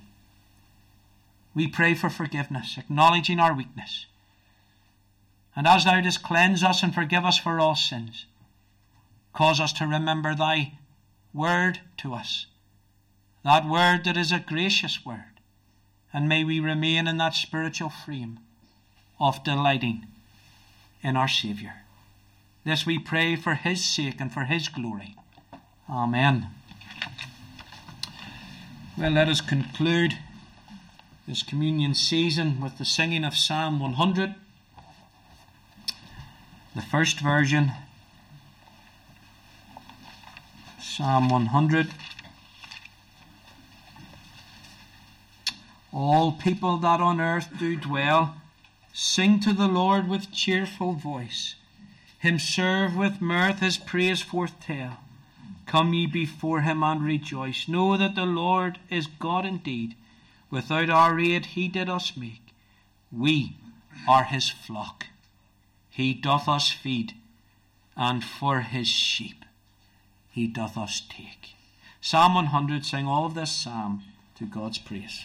We 1.55 1.69
pray 1.69 1.95
for 1.95 2.09
forgiveness, 2.09 2.77
acknowledging 2.79 3.39
our 3.39 3.55
weakness. 3.55 4.07
And 5.55 5.67
as 5.67 5.85
thou 5.85 6.01
dost 6.01 6.23
cleanse 6.23 6.63
us 6.63 6.83
and 6.83 6.95
forgive 6.95 7.25
us 7.25 7.39
for 7.39 7.61
all 7.61 7.75
sins, 7.75 8.25
cause 9.35 9.61
us 9.61 9.73
to 9.75 9.87
remember 9.87 10.35
thy 10.35 10.73
word 11.35 11.81
to 11.99 12.15
us, 12.15 12.47
that 13.45 13.69
word 13.69 14.05
that 14.05 14.17
is 14.17 14.33
a 14.33 14.39
gracious 14.39 15.05
word, 15.05 15.41
and 16.13 16.29
may 16.29 16.43
we 16.43 16.59
remain 16.59 17.07
in 17.07 17.19
that 17.19 17.35
spiritual 17.35 17.91
frame 17.91 18.39
of 19.21 19.45
delighting 19.45 20.07
in 21.03 21.17
our 21.17 21.29
Saviour. 21.29 21.75
This 22.65 22.87
we 22.87 22.99
pray 22.99 23.37
for 23.37 23.55
his 23.55 23.85
sake 23.85 24.21
and 24.21 24.33
for 24.33 24.45
his 24.45 24.69
glory. 24.69 25.17
Amen. 25.89 26.49
Well, 28.99 29.13
let 29.13 29.29
us 29.29 29.41
conclude 29.41 30.19
this 31.29 31.45
communion 31.45 31.95
season 31.95 32.61
with 32.61 32.79
the 32.79 32.85
singing 32.85 33.25
of 33.25 33.37
Psalm 33.37 33.79
100, 33.79 34.35
the 36.75 36.83
first 36.83 37.21
version. 37.21 37.71
Psalm 40.83 41.29
100. 41.29 41.91
All 45.93 46.33
people 46.33 46.79
that 46.79 47.01
on 47.01 47.21
earth 47.21 47.51
do 47.61 47.77
dwell, 47.77 48.35
sing 48.93 49.39
to 49.39 49.53
the 49.53 49.69
Lord 49.69 50.09
with 50.09 50.33
cheerful 50.33 50.95
voice. 50.95 51.55
Him 52.19 52.41
serve 52.41 52.97
with 52.97 53.21
mirth, 53.21 53.61
his 53.61 53.79
praise 53.79 54.21
forth 54.21 54.59
tell. 54.59 54.99
Come 55.67 55.93
ye 55.95 56.07
before 56.07 56.61
him 56.63 56.83
and 56.83 57.03
rejoice. 57.03 57.67
Know 57.69 57.97
that 57.97 58.15
the 58.15 58.25
Lord 58.25 58.79
is 58.89 59.07
God 59.09 59.45
indeed. 59.45 59.97
Without 60.51 60.89
our 60.89 61.19
aid 61.19 61.47
he 61.47 61.69
did 61.69 61.89
us 61.89 62.17
make. 62.17 62.55
We 63.11 63.57
are 64.09 64.25
his 64.25 64.49
flock. 64.49 65.07
He 65.91 66.15
doth 66.15 66.49
us 66.49 66.71
feed, 66.71 67.15
and 67.97 68.23
for 68.23 68.61
his 68.61 68.87
sheep 68.87 69.45
he 70.31 70.47
doth 70.47 70.77
us 70.77 71.01
take. 71.09 71.55
Psalm 72.01 72.35
100, 72.35 72.85
sing 72.85 73.09
all 73.09 73.25
of 73.27 73.35
this 73.35 73.51
psalm 73.51 74.05
to 74.37 74.45
God's 74.45 74.79
praise. 74.79 75.25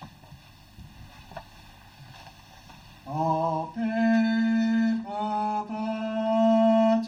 All 3.05 3.67
people 3.75 5.67
that 5.69 7.07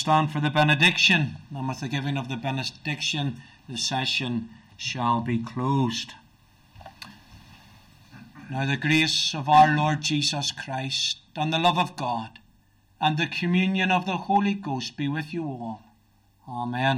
stand 0.00 0.32
for 0.32 0.40
the 0.40 0.48
benediction, 0.48 1.36
and 1.54 1.68
with 1.68 1.80
the 1.80 1.88
giving 1.88 2.16
of 2.16 2.30
the 2.30 2.36
benediction, 2.36 3.42
the 3.68 3.76
session 3.76 4.48
shall 4.78 5.20
be 5.20 5.36
closed. 5.36 6.14
Now, 8.50 8.64
the 8.64 8.78
grace 8.78 9.34
of 9.34 9.46
our 9.46 9.76
Lord 9.76 10.00
Jesus 10.00 10.52
Christ, 10.52 11.18
and 11.36 11.52
the 11.52 11.58
love 11.58 11.78
of 11.78 11.96
God, 11.96 12.38
and 12.98 13.18
the 13.18 13.26
communion 13.26 13.90
of 13.90 14.06
the 14.06 14.16
Holy 14.16 14.54
Ghost 14.54 14.96
be 14.96 15.06
with 15.06 15.34
you 15.34 15.44
all. 15.44 15.82
Amen. 16.48 16.80